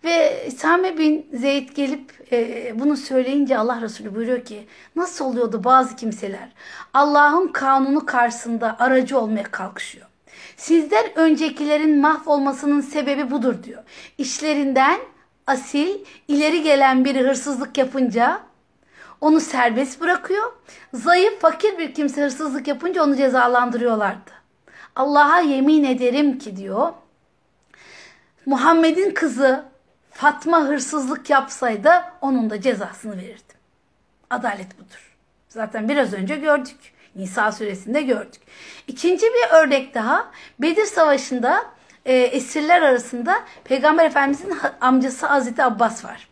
[0.04, 5.96] Ve Sami bin Zeyd gelip e, bunu söyleyince Allah Resulü buyuruyor ki nasıl oluyordu bazı
[5.96, 6.50] kimseler
[6.94, 10.07] Allah'ın kanunu karşısında aracı olmaya kalkışıyor.
[10.58, 13.84] Sizden öncekilerin mahvolmasının sebebi budur diyor.
[14.18, 15.00] İşlerinden
[15.48, 18.42] asil ileri gelen biri hırsızlık yapınca
[19.22, 20.54] onu serbest bırakıyor.
[20.94, 24.32] Zayıf fakir bir kimse hırsızlık yapınca onu cezalandırıyorlardı.
[24.96, 26.94] Allah'a yemin ederim ki diyor
[28.46, 29.66] Muhammed'in kızı
[30.12, 31.92] Fatma hırsızlık yapsaydı
[32.22, 33.58] onun da cezasını verirdim.
[34.30, 35.18] Adalet budur.
[35.50, 36.94] Zaten biraz önce gördük.
[37.18, 38.42] Nisa suresinde gördük.
[38.88, 41.66] İkinci bir örnek daha Bedir Savaşı'nda
[42.06, 46.28] e, esirler arasında Peygamber Efendimizin amcası Hazreti Abbas var.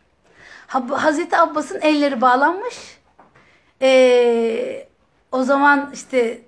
[0.91, 2.97] Hazreti Abbas'ın elleri bağlanmış.
[3.81, 4.87] E,
[5.31, 6.41] o zaman işte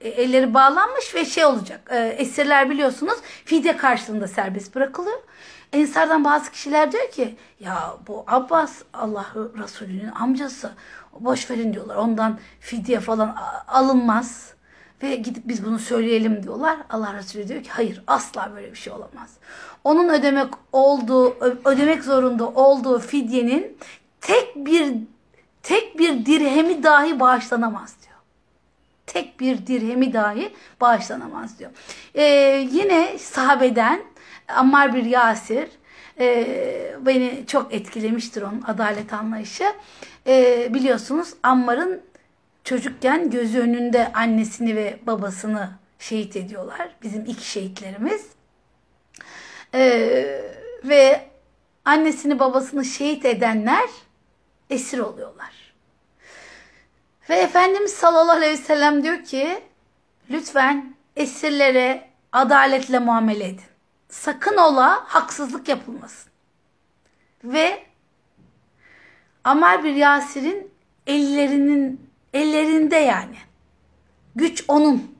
[0.00, 1.80] e, elleri bağlanmış ve şey olacak.
[1.90, 5.18] E, esirler biliyorsunuz fidye karşılığında serbest bırakılıyor.
[5.72, 10.72] Ensardan bazı kişiler diyor ki ya bu Abbas Allah Resulü'nün amcası
[11.20, 11.96] boş verin diyorlar.
[11.96, 13.36] Ondan fidye falan
[13.68, 14.54] alınmaz.
[15.02, 16.76] Ve gidip biz bunu söyleyelim diyorlar.
[16.90, 19.30] Allah Resulü diyor ki hayır asla böyle bir şey olamaz.
[19.84, 23.78] Onun ödemek olduğu ödemek zorunda olduğu fidyenin
[24.20, 24.94] tek bir
[25.62, 28.14] tek bir dirhemi dahi bağışlanamaz diyor.
[29.06, 31.70] tek bir dirhemi dahi bağışlanamaz diyor.
[32.14, 32.22] Ee,
[32.72, 34.00] yine sahabeden
[34.48, 35.68] Ammar bir Yasir
[36.20, 39.64] e, beni çok etkilemiştir onun adalet anlayışı.
[40.26, 42.02] E, biliyorsunuz Ammar'ın
[42.64, 46.96] çocukken gözü önünde annesini ve babasını şehit ediyorlar.
[47.02, 48.26] Bizim ilk şehitlerimiz.
[49.74, 50.40] Ee,
[50.84, 51.30] ve
[51.84, 53.88] annesini babasını şehit edenler
[54.70, 55.74] esir oluyorlar.
[57.28, 59.62] Ve Efendimiz sallallahu aleyhi ve sellem diyor ki
[60.30, 63.64] lütfen esirlere adaletle muamele edin.
[64.08, 66.32] Sakın ola haksızlık yapılmasın.
[67.44, 67.86] Ve
[69.44, 70.70] Amar bir Yasir'in
[71.06, 73.36] ellerinin ellerinde yani.
[74.36, 75.14] Güç onun.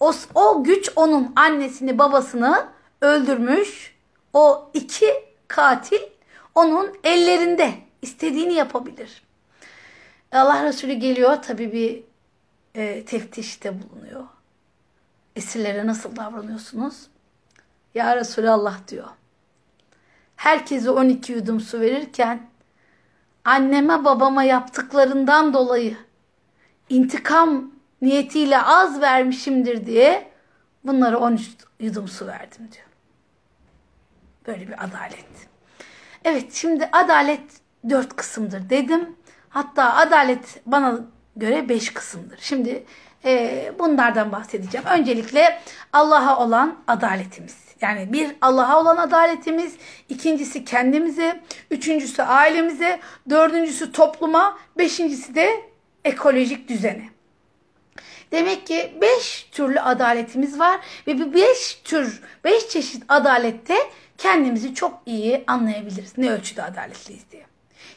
[0.00, 2.68] O, o güç onun annesini babasını
[3.00, 3.94] öldürmüş.
[4.32, 5.14] O iki
[5.48, 6.00] katil
[6.54, 7.74] onun ellerinde.
[8.02, 9.22] istediğini yapabilir.
[10.32, 12.02] Allah Resulü geliyor tabi bir
[12.74, 14.24] e, teftişte bulunuyor.
[15.36, 17.06] Esirlere nasıl davranıyorsunuz?
[17.94, 19.08] Ya Resulallah diyor.
[20.36, 22.48] Herkese 12 yudum su verirken
[23.48, 25.96] anneme babama yaptıklarından dolayı
[26.88, 27.72] intikam
[28.02, 30.30] niyetiyle az vermişimdir diye
[30.84, 32.86] bunlara 13 yudum su verdim diyor.
[34.46, 35.48] Böyle bir adalet.
[36.24, 37.40] Evet şimdi adalet
[37.88, 39.16] dört kısımdır dedim.
[39.48, 41.00] Hatta adalet bana
[41.36, 42.38] göre beş kısımdır.
[42.40, 42.84] Şimdi
[43.24, 44.86] e, bunlardan bahsedeceğim.
[44.86, 45.60] Öncelikle
[45.92, 47.67] Allah'a olan adaletimiz.
[47.80, 49.76] Yani bir Allah'a olan adaletimiz,
[50.08, 53.00] ikincisi kendimize, üçüncüsü ailemize,
[53.30, 55.60] dördüncüsü topluma, beşincisi de
[56.04, 57.08] ekolojik düzene.
[58.32, 63.76] Demek ki beş türlü adaletimiz var ve bu beş tür, beş çeşit adalette
[64.18, 66.18] kendimizi çok iyi anlayabiliriz.
[66.18, 67.46] Ne ölçüde adaletliyiz diye.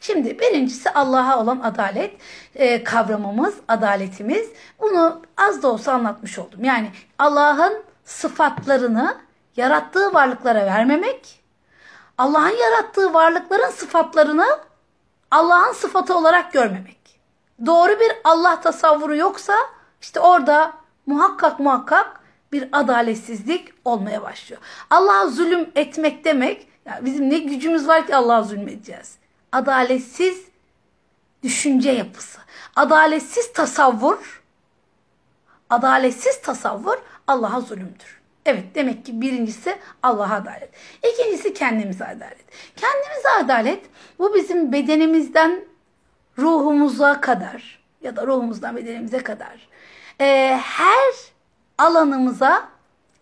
[0.01, 2.13] Şimdi birincisi Allah'a olan adalet
[2.55, 4.49] e, kavramımız, adaletimiz.
[4.79, 6.63] Bunu az da olsa anlatmış oldum.
[6.63, 9.17] Yani Allah'ın sıfatlarını
[9.57, 11.43] yarattığı varlıklara vermemek,
[12.17, 14.59] Allah'ın yarattığı varlıkların sıfatlarını
[15.31, 17.19] Allah'ın sıfatı olarak görmemek.
[17.65, 19.55] Doğru bir Allah tasavvuru yoksa
[20.01, 20.73] işte orada
[21.05, 22.19] muhakkak muhakkak
[22.51, 24.61] bir adaletsizlik olmaya başlıyor.
[24.89, 29.15] Allah'a zulüm etmek demek, yani bizim ne gücümüz var ki Allah'a zulmedeceğiz.
[29.51, 30.45] Adaletsiz
[31.43, 32.39] düşünce yapısı,
[32.75, 34.43] adaletsiz tasavvur,
[35.69, 36.97] adaletsiz tasavvur
[37.27, 38.20] Allah'a zulümdür.
[38.45, 40.69] Evet demek ki birincisi Allah'a adalet.
[41.13, 42.45] İkincisi kendimize adalet.
[42.75, 43.85] Kendimize adalet
[44.19, 45.65] bu bizim bedenimizden
[46.37, 49.67] ruhumuza kadar ya da ruhumuzdan bedenimize kadar
[50.21, 51.13] e, her
[51.77, 52.67] alanımıza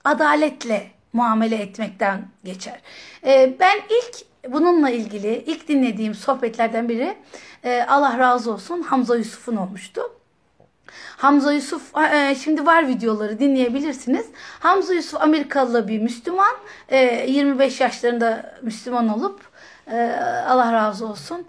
[0.03, 2.81] adaletle muamele etmekten geçer.
[3.25, 4.15] E, ben ilk
[4.53, 7.17] bununla ilgili ilk dinlediğim sohbetlerden biri
[7.63, 10.01] e, Allah razı olsun Hamza Yusuf'un olmuştu.
[11.17, 14.25] Hamza Yusuf e, şimdi var videoları dinleyebilirsiniz.
[14.59, 16.55] Hamza Yusuf Amerikalı bir Müslüman.
[16.91, 19.41] 25 yaşlarında Müslüman olup
[20.47, 21.47] Allah razı olsun.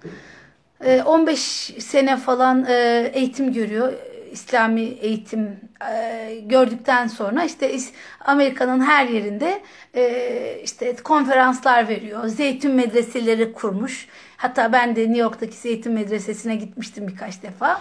[1.06, 1.40] 15
[1.78, 2.66] sene falan
[3.12, 3.92] eğitim görüyor.
[4.32, 5.60] İslami eğitim
[5.92, 7.76] e, gördükten sonra işte
[8.20, 9.62] Amerika'nın her yerinde
[9.94, 12.26] e, işte konferanslar veriyor.
[12.26, 14.08] Zeytin medreseleri kurmuş.
[14.36, 17.80] Hatta ben de New York'taki Zeytin Medresesi'ne gitmiştim birkaç defa.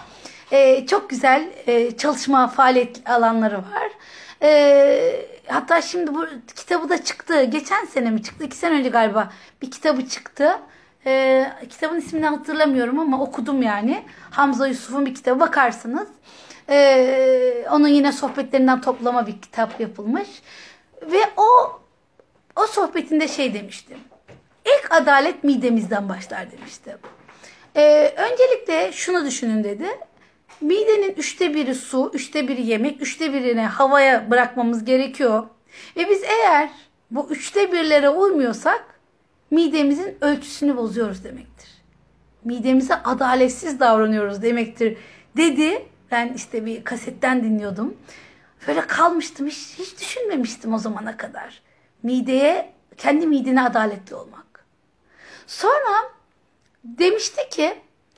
[0.50, 3.90] E, çok güzel e, çalışma faaliyet alanları var.
[4.42, 6.26] E, hatta şimdi bu
[6.56, 7.44] kitabı da çıktı.
[7.44, 8.44] Geçen sene mi çıktı?
[8.44, 9.32] İki sene önce galiba
[9.62, 10.58] bir kitabı çıktı.
[11.06, 14.04] E, kitabın ismini hatırlamıyorum ama okudum yani.
[14.30, 16.08] Hamza Yusuf'un bir kitabı bakarsınız.
[16.68, 20.28] E, onun yine sohbetlerinden toplama bir kitap yapılmış.
[21.02, 21.80] Ve o
[22.56, 23.98] o sohbetinde şey demiştim.
[24.64, 26.96] İlk adalet midemizden başlar demişti.
[27.76, 29.86] E, öncelikle şunu düşünün dedi.
[30.60, 35.46] Midenin üçte biri su, üçte biri yemek, üçte birini havaya bırakmamız gerekiyor.
[35.96, 36.70] Ve biz eğer
[37.10, 39.00] bu üçte birlere uymuyorsak
[39.50, 41.68] midemizin ölçüsünü bozuyoruz demektir.
[42.44, 44.98] Midemize adaletsiz davranıyoruz demektir
[45.36, 45.86] dedi.
[46.10, 47.96] Ben işte bir kasetten dinliyordum.
[48.68, 49.46] Böyle kalmıştım.
[49.46, 51.62] Hiç, hiç düşünmemiştim o zamana kadar.
[52.02, 54.64] Mideye, kendi midene adaletli olmak.
[55.46, 56.12] Sonra
[56.84, 57.74] demişti ki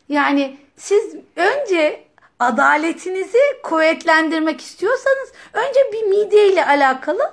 [0.09, 2.05] yani siz önce
[2.43, 7.33] adaletinizi kuvvetlendirmek istiyorsanız önce bir mide ile alakalı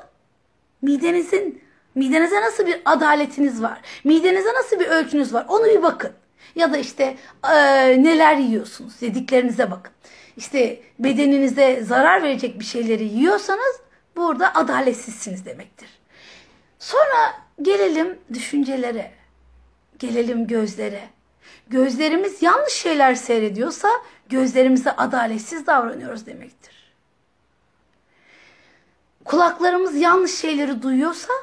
[0.82, 1.62] midenizin
[1.96, 3.82] midenize nasıl bir adaletiniz var?
[4.04, 5.46] Midenize nasıl bir ölçünüz var?
[5.50, 6.12] Onu bir bakın.
[6.56, 7.58] Ya da işte e,
[8.04, 9.02] neler yiyorsunuz?
[9.02, 9.92] Yediklerinize bakın.
[10.38, 13.80] İşte bedeninize zarar verecek bir şeyleri yiyorsanız
[14.16, 15.90] burada adaletsizsiniz demektir.
[16.80, 19.12] Sonra gelelim düşüncelere.
[20.00, 21.02] Gelelim gözlere.
[21.68, 23.90] Gözlerimiz yanlış şeyler seyrediyorsa
[24.30, 26.80] gözlerimize adaletsiz davranıyoruz demektir.
[29.30, 31.34] kulaklarımız yanlış şeyleri duyuyorsa,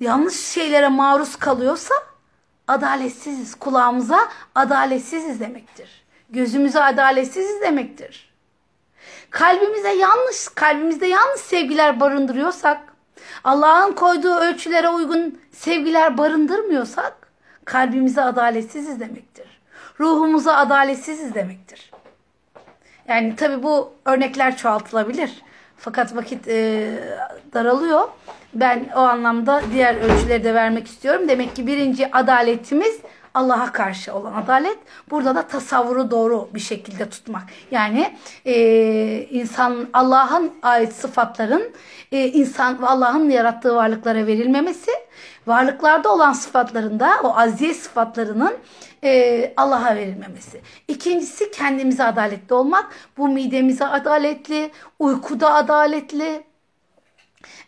[0.00, 1.94] yanlış şeylere maruz kalıyorsa
[2.68, 3.54] adaletsiziz.
[3.54, 6.04] Kulağımıza adaletsiziz demektir.
[6.30, 8.34] Gözümüze adaletsiziz demektir.
[9.30, 12.80] Kalbimize yanlış, kalbimizde yanlış sevgiler barındırıyorsak,
[13.44, 17.32] Allah'ın koyduğu ölçülere uygun sevgiler barındırmıyorsak,
[17.64, 19.60] kalbimize adaletsiziz demektir.
[20.00, 21.90] Ruhumuza adaletsiziz demektir.
[23.08, 25.42] Yani tabi bu örnekler çoğaltılabilir.
[25.76, 26.88] Fakat vakit e,
[27.54, 28.08] daralıyor.
[28.54, 31.28] Ben o anlamda diğer ölçüleri de vermek istiyorum.
[31.28, 33.00] Demek ki birinci adaletimiz
[33.34, 34.78] Allah'a karşı olan adalet.
[35.10, 37.42] Burada da tasavvuru doğru bir şekilde tutmak.
[37.70, 38.56] Yani e,
[39.30, 41.72] insan Allah'ın ait sıfatların
[42.12, 44.90] e, insan ve Allah'ın yarattığı varlıklara verilmemesi,
[45.46, 48.54] varlıklarda olan sıfatlarında o aziye sıfatlarının
[49.06, 50.60] e, Allah'a verilmemesi.
[50.88, 52.94] İkincisi kendimize adaletli olmak.
[53.16, 56.44] Bu midemize adaletli, uykuda adaletli.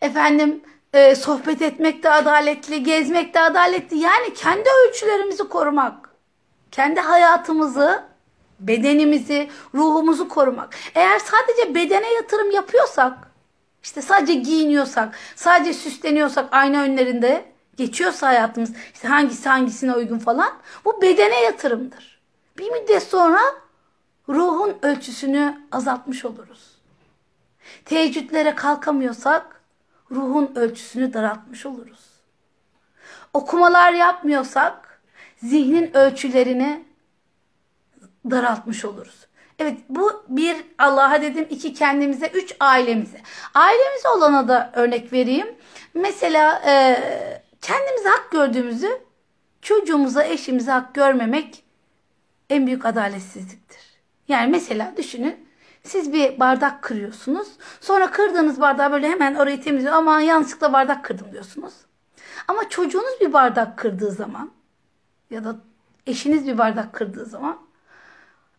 [0.01, 0.63] Efendim
[0.93, 3.99] e, sohbet etmek de adaletli, gezmek de adaletli.
[3.99, 6.11] Yani kendi ölçülerimizi korumak.
[6.71, 8.03] Kendi hayatımızı,
[8.61, 10.75] bedenimizi, ruhumuzu korumak.
[10.95, 13.13] Eğer sadece bedene yatırım yapıyorsak,
[13.83, 17.45] işte sadece giyiniyorsak, sadece süsleniyorsak ayna önlerinde
[17.79, 20.53] geçiyorsa hayatımız, işte hangisi hangisine uygun falan,
[20.85, 22.21] bu bedene yatırımdır.
[22.59, 23.41] Bir müddet sonra
[24.29, 26.79] ruhun ölçüsünü azaltmış oluruz.
[27.85, 29.61] Teheccüdlere kalkamıyorsak
[30.11, 32.01] ruhun ölçüsünü daraltmış oluruz.
[33.35, 35.01] Okumalar yapmıyorsak
[35.43, 36.85] zihnin ölçülerini
[38.31, 39.29] daraltmış oluruz.
[39.59, 43.21] Evet bu bir Allah'a dedim iki kendimize üç ailemize.
[43.55, 45.55] Ailemize olana da örnek vereyim.
[45.95, 46.99] Mesela e,
[47.63, 49.01] kendimize hak gördüğümüzü
[49.63, 51.65] çocuğumuza eşimize hak görmemek
[52.51, 53.81] en büyük adaletsizliktir.
[54.29, 55.49] Yani mesela düşünün
[55.83, 57.49] siz bir bardak kırıyorsunuz.
[57.81, 59.95] Sonra kırdığınız bardağı böyle hemen orayı temizliyor.
[59.95, 61.75] Ama yanlışlıkla bardak kırdım diyorsunuz.
[62.49, 64.51] Ama çocuğunuz bir bardak kırdığı zaman
[65.31, 65.57] ya da
[66.07, 67.59] eşiniz bir bardak kırdığı zaman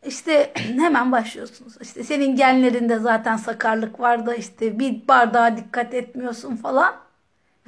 [0.05, 1.73] işte hemen başlıyorsunuz.
[1.81, 6.95] İşte senin genlerinde zaten sakarlık var da işte bir bardağa dikkat etmiyorsun falan.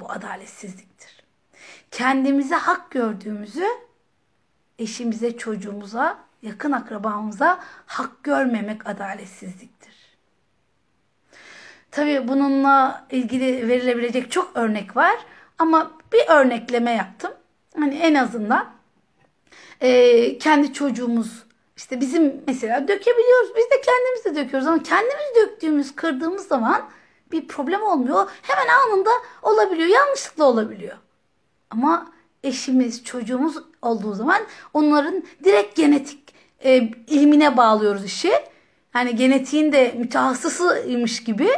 [0.00, 0.91] Bu adaletsizliktir.
[1.92, 3.66] Kendimize hak gördüğümüzü
[4.78, 9.92] eşimize, çocuğumuza yakın akrabamıza hak görmemek adaletsizliktir.
[11.90, 15.16] Tabii bununla ilgili verilebilecek çok örnek var
[15.58, 17.32] ama bir örnekleme yaptım.
[17.78, 18.70] Hani en azından
[19.80, 21.42] e, kendi çocuğumuz
[21.76, 23.50] işte bizim mesela dökebiliyoruz.
[23.56, 26.90] Biz de kendimiz de döküyoruz ama kendimiz döktüğümüz, kırdığımız zaman
[27.32, 28.30] bir problem olmuyor.
[28.42, 29.10] Hemen anında
[29.42, 29.88] olabiliyor.
[29.88, 30.96] Yanlışlıkla olabiliyor.
[31.72, 32.12] Ama
[32.42, 34.42] eşimiz, çocuğumuz olduğu zaman
[34.72, 38.32] onların direkt genetik e, ilmine bağlıyoruz işi.
[38.94, 41.50] Yani genetiğin de mütehassısıymış gibi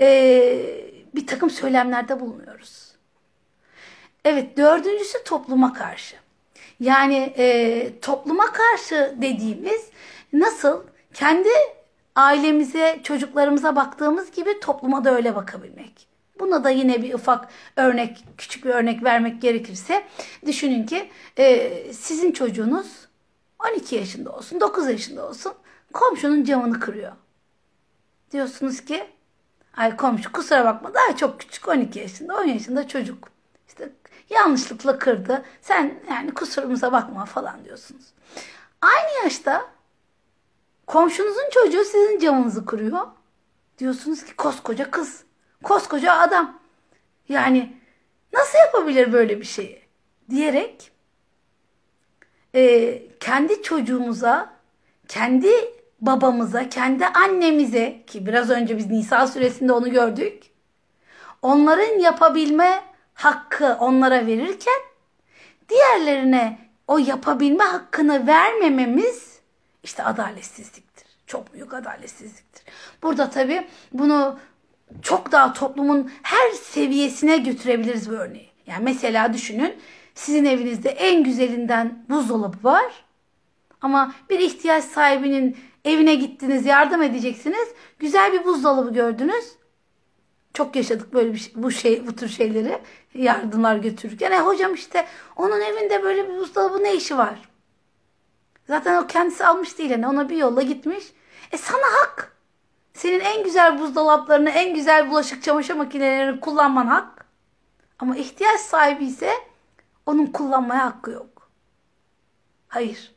[0.00, 0.10] e,
[1.14, 2.90] bir takım söylemlerde bulunuyoruz.
[4.24, 6.16] Evet dördüncüsü topluma karşı.
[6.80, 9.90] Yani e, topluma karşı dediğimiz
[10.32, 10.82] nasıl
[11.14, 11.48] kendi
[12.14, 16.09] ailemize, çocuklarımıza baktığımız gibi topluma da öyle bakabilmek.
[16.40, 20.04] Buna da yine bir ufak örnek, küçük bir örnek vermek gerekirse
[20.46, 23.08] düşünün ki e, sizin çocuğunuz
[23.72, 25.52] 12 yaşında olsun, 9 yaşında olsun
[25.92, 27.12] komşunun camını kırıyor.
[28.32, 29.06] Diyorsunuz ki
[29.76, 33.28] ay komşu kusura bakma daha çok küçük 12 yaşında 10 yaşında çocuk.
[33.68, 33.92] İşte
[34.30, 35.44] yanlışlıkla kırdı.
[35.62, 38.04] Sen yani kusurumuza bakma falan diyorsunuz.
[38.82, 39.70] Aynı yaşta
[40.86, 43.06] komşunuzun çocuğu sizin camınızı kırıyor.
[43.78, 45.24] Diyorsunuz ki koskoca kız,
[45.62, 46.60] koskoca adam.
[47.28, 47.76] Yani
[48.32, 49.82] nasıl yapabilir böyle bir şeyi?
[50.30, 50.90] Diyerek
[52.54, 54.52] e, kendi çocuğumuza,
[55.08, 55.50] kendi
[56.00, 60.42] babamıza, kendi annemize ki biraz önce biz Nisa suresinde onu gördük.
[61.42, 62.82] Onların yapabilme
[63.14, 64.80] hakkı onlara verirken
[65.68, 69.40] diğerlerine o yapabilme hakkını vermememiz
[69.82, 71.06] işte adaletsizliktir.
[71.26, 72.64] Çok büyük adaletsizliktir.
[73.02, 74.38] Burada tabii bunu
[75.02, 78.50] çok daha toplumun her seviyesine götürebiliriz bu örneği.
[78.66, 79.76] Yani mesela düşünün
[80.14, 83.04] sizin evinizde en güzelinden buzdolabı var.
[83.80, 87.68] Ama bir ihtiyaç sahibinin evine gittiniz, yardım edeceksiniz.
[87.98, 89.44] Güzel bir buzdolabı gördünüz.
[90.54, 92.78] Çok yaşadık böyle bir şey, bu şey bu tür şeyleri
[93.14, 94.32] yardımlar götürürken.
[94.32, 97.38] E hocam işte onun evinde böyle bir buzdolabı ne işi var?
[98.66, 101.04] Zaten o kendisi almış değil yani ona bir yolla gitmiş.
[101.52, 102.36] E sana hak.
[102.94, 107.26] Senin en güzel buzdolaplarını, en güzel bulaşık çamaşır makinelerini kullanman hak.
[107.98, 109.32] Ama ihtiyaç sahibi ise
[110.06, 111.50] onun kullanmaya hakkı yok.
[112.68, 113.12] Hayır.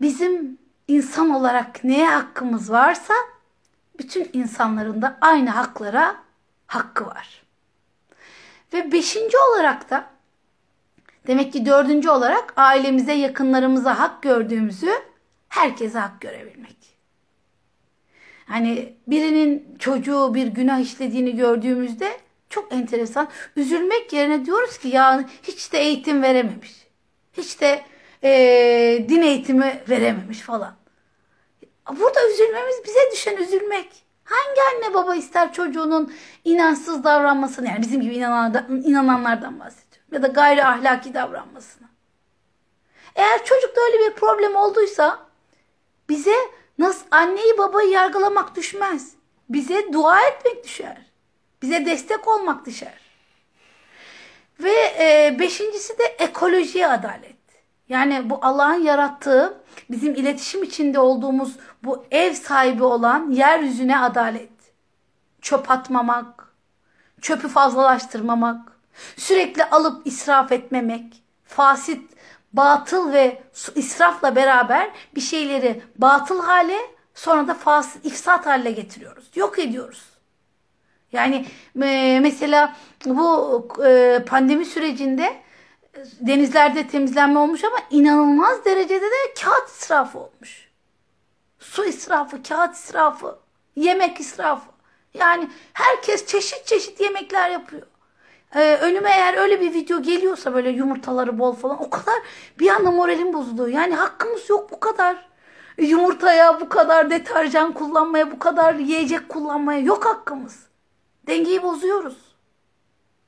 [0.00, 3.14] Bizim insan olarak neye hakkımız varsa
[3.98, 6.16] bütün insanların da aynı haklara
[6.66, 7.44] hakkı var.
[8.72, 10.04] Ve beşinci olarak da
[11.26, 14.92] demek ki dördüncü olarak ailemize, yakınlarımıza hak gördüğümüzü
[15.48, 16.83] herkese hak görebilmek.
[18.46, 22.12] Hani birinin çocuğu bir günah işlediğini gördüğümüzde
[22.48, 23.28] çok enteresan.
[23.56, 26.86] Üzülmek yerine diyoruz ki ya hiç de eğitim verememiş.
[27.32, 27.82] Hiç de
[28.22, 30.74] e, din eğitimi verememiş falan.
[31.90, 34.04] Burada üzülmemiz bize düşen üzülmek.
[34.24, 36.12] Hangi anne baba ister çocuğunun
[36.44, 40.08] inançsız davranmasını yani bizim gibi inananlardan, inananlardan bahsediyorum.
[40.12, 41.88] Ya da gayri ahlaki davranmasını.
[43.14, 45.18] Eğer çocukta öyle bir problem olduysa
[46.08, 46.36] bize
[46.78, 49.12] nasıl anneyi babayı yargılamak düşmez.
[49.48, 50.96] Bize dua etmek düşer.
[51.62, 53.00] Bize destek olmak düşer.
[54.60, 57.34] Ve e, beşincisi de ekolojiye adalet.
[57.88, 59.60] Yani bu Allah'ın yarattığı
[59.90, 64.50] bizim iletişim içinde olduğumuz bu ev sahibi olan yeryüzüne adalet.
[65.42, 66.54] Çöp atmamak,
[67.20, 68.72] çöpü fazlalaştırmamak,
[69.16, 72.13] sürekli alıp israf etmemek, fasit,
[72.54, 73.42] batıl ve
[73.74, 76.78] israfla beraber bir şeyleri batıl hale
[77.14, 79.24] sonra da fasit, ifsat haline getiriyoruz.
[79.34, 80.04] Yok ediyoruz.
[81.12, 81.46] Yani
[81.82, 82.76] e, mesela
[83.06, 85.36] bu e, pandemi sürecinde
[86.20, 90.68] denizlerde temizlenme olmuş ama inanılmaz derecede de kağıt israfı olmuş.
[91.58, 93.38] Su israfı, kağıt israfı,
[93.76, 94.70] yemek israfı.
[95.14, 97.86] Yani herkes çeşit çeşit yemekler yapıyor.
[98.54, 102.14] Ee, önüme eğer öyle bir video geliyorsa böyle yumurtaları bol falan o kadar
[102.58, 103.68] bir anda moralim bozuluyor.
[103.68, 105.26] Yani hakkımız yok bu kadar.
[105.78, 110.66] Yumurtaya bu kadar deterjan kullanmaya, bu kadar yiyecek kullanmaya yok hakkımız.
[111.26, 112.16] Dengeyi bozuyoruz.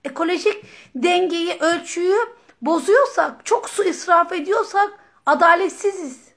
[0.04, 0.64] Ekolojik
[0.94, 2.18] dengeyi, ölçüyü
[2.62, 4.90] bozuyorsak, çok su israf ediyorsak
[5.26, 6.28] adaletsiziz.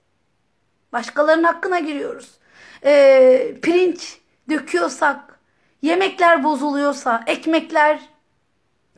[0.93, 2.39] Başkalarının hakkına giriyoruz.
[2.85, 4.17] Ee, pirinç
[4.49, 5.39] döküyorsak,
[5.81, 8.08] yemekler bozuluyorsa, ekmekler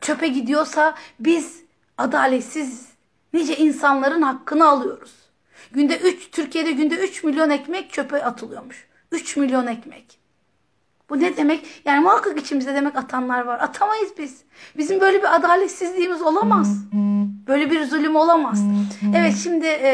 [0.02, 1.62] çöpe gidiyorsa biz
[1.98, 2.86] adaletsiz
[3.32, 5.12] nice insanların hakkını alıyoruz.
[5.72, 8.86] Günde 3 Türkiye'de günde 3 milyon ekmek çöpe atılıyormuş.
[9.12, 10.22] 3 milyon ekmek.
[11.10, 11.66] Bu ne demek?
[11.84, 13.60] Yani muhakkak içimizde demek atanlar var.
[13.60, 14.42] Atamayız biz.
[14.76, 16.76] Bizim böyle bir adaletsizliğimiz olamaz.
[17.46, 18.60] Böyle bir zulüm olamaz.
[19.16, 19.92] Evet şimdi e,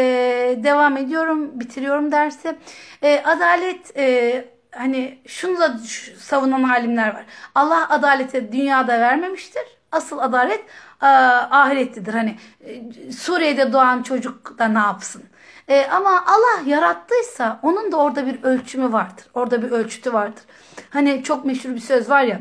[0.64, 2.56] devam ediyorum, bitiriyorum dersi.
[3.02, 5.78] E, adalet e, hani şunu da
[6.18, 7.24] savunan alimler var.
[7.54, 9.77] Allah adaleti dünyada vermemiştir.
[9.92, 10.60] Asıl adalet
[11.02, 12.14] e, ahirettedir.
[12.14, 15.22] Hani e, Suriye'de doğan çocuk da ne yapsın?
[15.68, 19.24] E, ama Allah yarattıysa onun da orada bir ölçümü vardır.
[19.34, 20.42] Orada bir ölçütü vardır.
[20.90, 22.40] Hani çok meşhur bir söz var ya.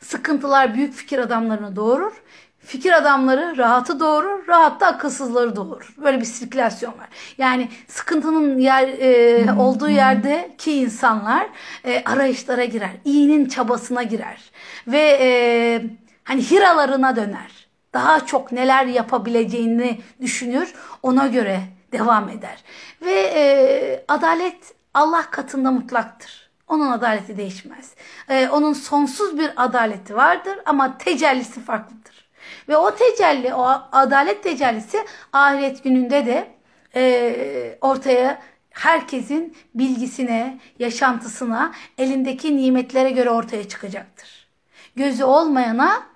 [0.00, 2.12] Sıkıntılar büyük fikir adamlarını doğurur.
[2.58, 5.94] Fikir adamları rahatı doğurur, rahat da akılsızları doğurur.
[6.04, 7.08] Böyle bir sirkülasyon var.
[7.38, 11.46] Yani sıkıntının yer e, olduğu yerdeki insanlar
[11.84, 14.50] e, arayışlara girer, iyinin çabasına girer
[14.86, 15.82] ve e,
[16.30, 17.66] hani hiralarına döner.
[17.94, 21.60] Daha çok neler yapabileceğini düşünür, ona göre
[21.92, 22.64] devam eder.
[23.02, 26.50] Ve e, adalet Allah katında mutlaktır.
[26.68, 27.94] Onun adaleti değişmez.
[28.28, 32.30] E, onun sonsuz bir adaleti vardır ama tecellisi farklıdır.
[32.68, 36.50] Ve o tecelli, o adalet tecellisi ahiret gününde de
[36.94, 44.48] e, ortaya herkesin bilgisine, yaşantısına, elindeki nimetlere göre ortaya çıkacaktır.
[44.96, 46.10] Gözü olmayana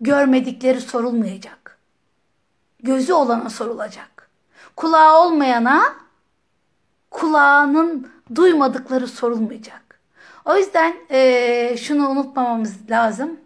[0.00, 1.78] görmedikleri sorulmayacak.
[2.82, 4.30] Gözü olana sorulacak.
[4.76, 5.94] Kulağı olmayana
[7.10, 10.00] kulağının duymadıkları sorulmayacak.
[10.44, 13.40] O yüzden e, şunu unutmamamız lazım.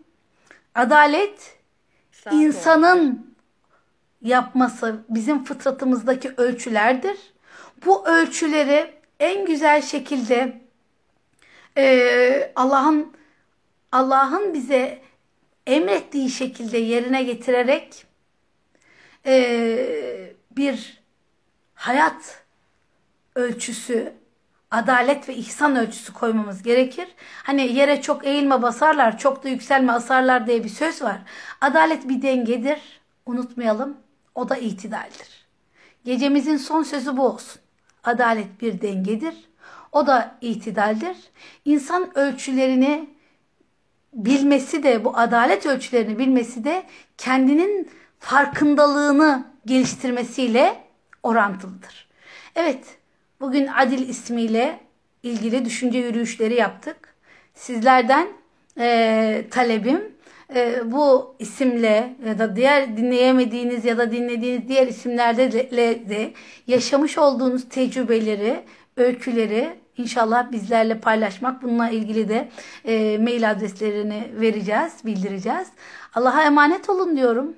[0.74, 1.56] Adalet
[2.12, 3.34] Sağ insanın
[4.22, 7.16] yapması bizim fıtratımızdaki ölçülerdir.
[7.86, 10.60] Bu ölçüleri en güzel şekilde
[11.76, 13.12] e, Allah'ın
[13.92, 15.03] Allah'ın bize
[15.66, 18.06] emrettiği şekilde yerine getirerek
[19.26, 21.02] e, bir
[21.74, 22.44] hayat
[23.34, 24.12] ölçüsü,
[24.70, 27.08] adalet ve ihsan ölçüsü koymamız gerekir.
[27.42, 31.18] Hani yere çok eğilme basarlar, çok da yükselme asarlar diye bir söz var.
[31.60, 32.78] Adalet bir dengedir.
[33.26, 33.96] Unutmayalım.
[34.34, 35.46] O da itidaldir.
[36.04, 37.60] Gecemizin son sözü bu olsun.
[38.04, 39.34] Adalet bir dengedir.
[39.92, 41.16] O da itidaldir.
[41.64, 43.13] İnsan ölçülerini
[44.14, 46.82] bilmesi de bu adalet ölçülerini bilmesi de
[47.18, 50.76] kendinin farkındalığını geliştirmesiyle
[51.22, 52.08] orantılıdır.
[52.56, 52.84] Evet,
[53.40, 54.80] bugün Adil ismiyle
[55.22, 57.14] ilgili düşünce yürüyüşleri yaptık.
[57.54, 58.28] Sizlerden
[58.78, 60.14] e, talebim
[60.54, 65.70] e, bu isimle ya da diğer dinleyemediğiniz ya da dinlediğiniz diğer isimlerde de,
[66.08, 66.32] de
[66.66, 68.60] yaşamış olduğunuz tecrübeleri,
[68.96, 71.62] öyküleri İnşallah bizlerle paylaşmak.
[71.62, 72.48] Bununla ilgili de
[72.84, 75.68] e, mail adreslerini vereceğiz, bildireceğiz.
[76.14, 77.56] Allah'a emanet olun diyorum.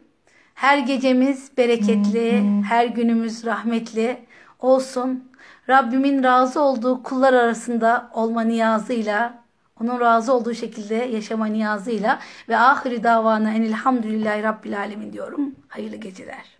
[0.54, 4.18] Her gecemiz bereketli, her günümüz rahmetli
[4.60, 5.32] olsun.
[5.68, 9.44] Rabbimin razı olduğu kullar arasında olma niyazıyla,
[9.80, 12.18] onun razı olduğu şekilde yaşama niyazıyla
[12.48, 15.54] ve ahiri davana enilhamdülillahi rabbil alemin diyorum.
[15.68, 16.55] Hayırlı geceler.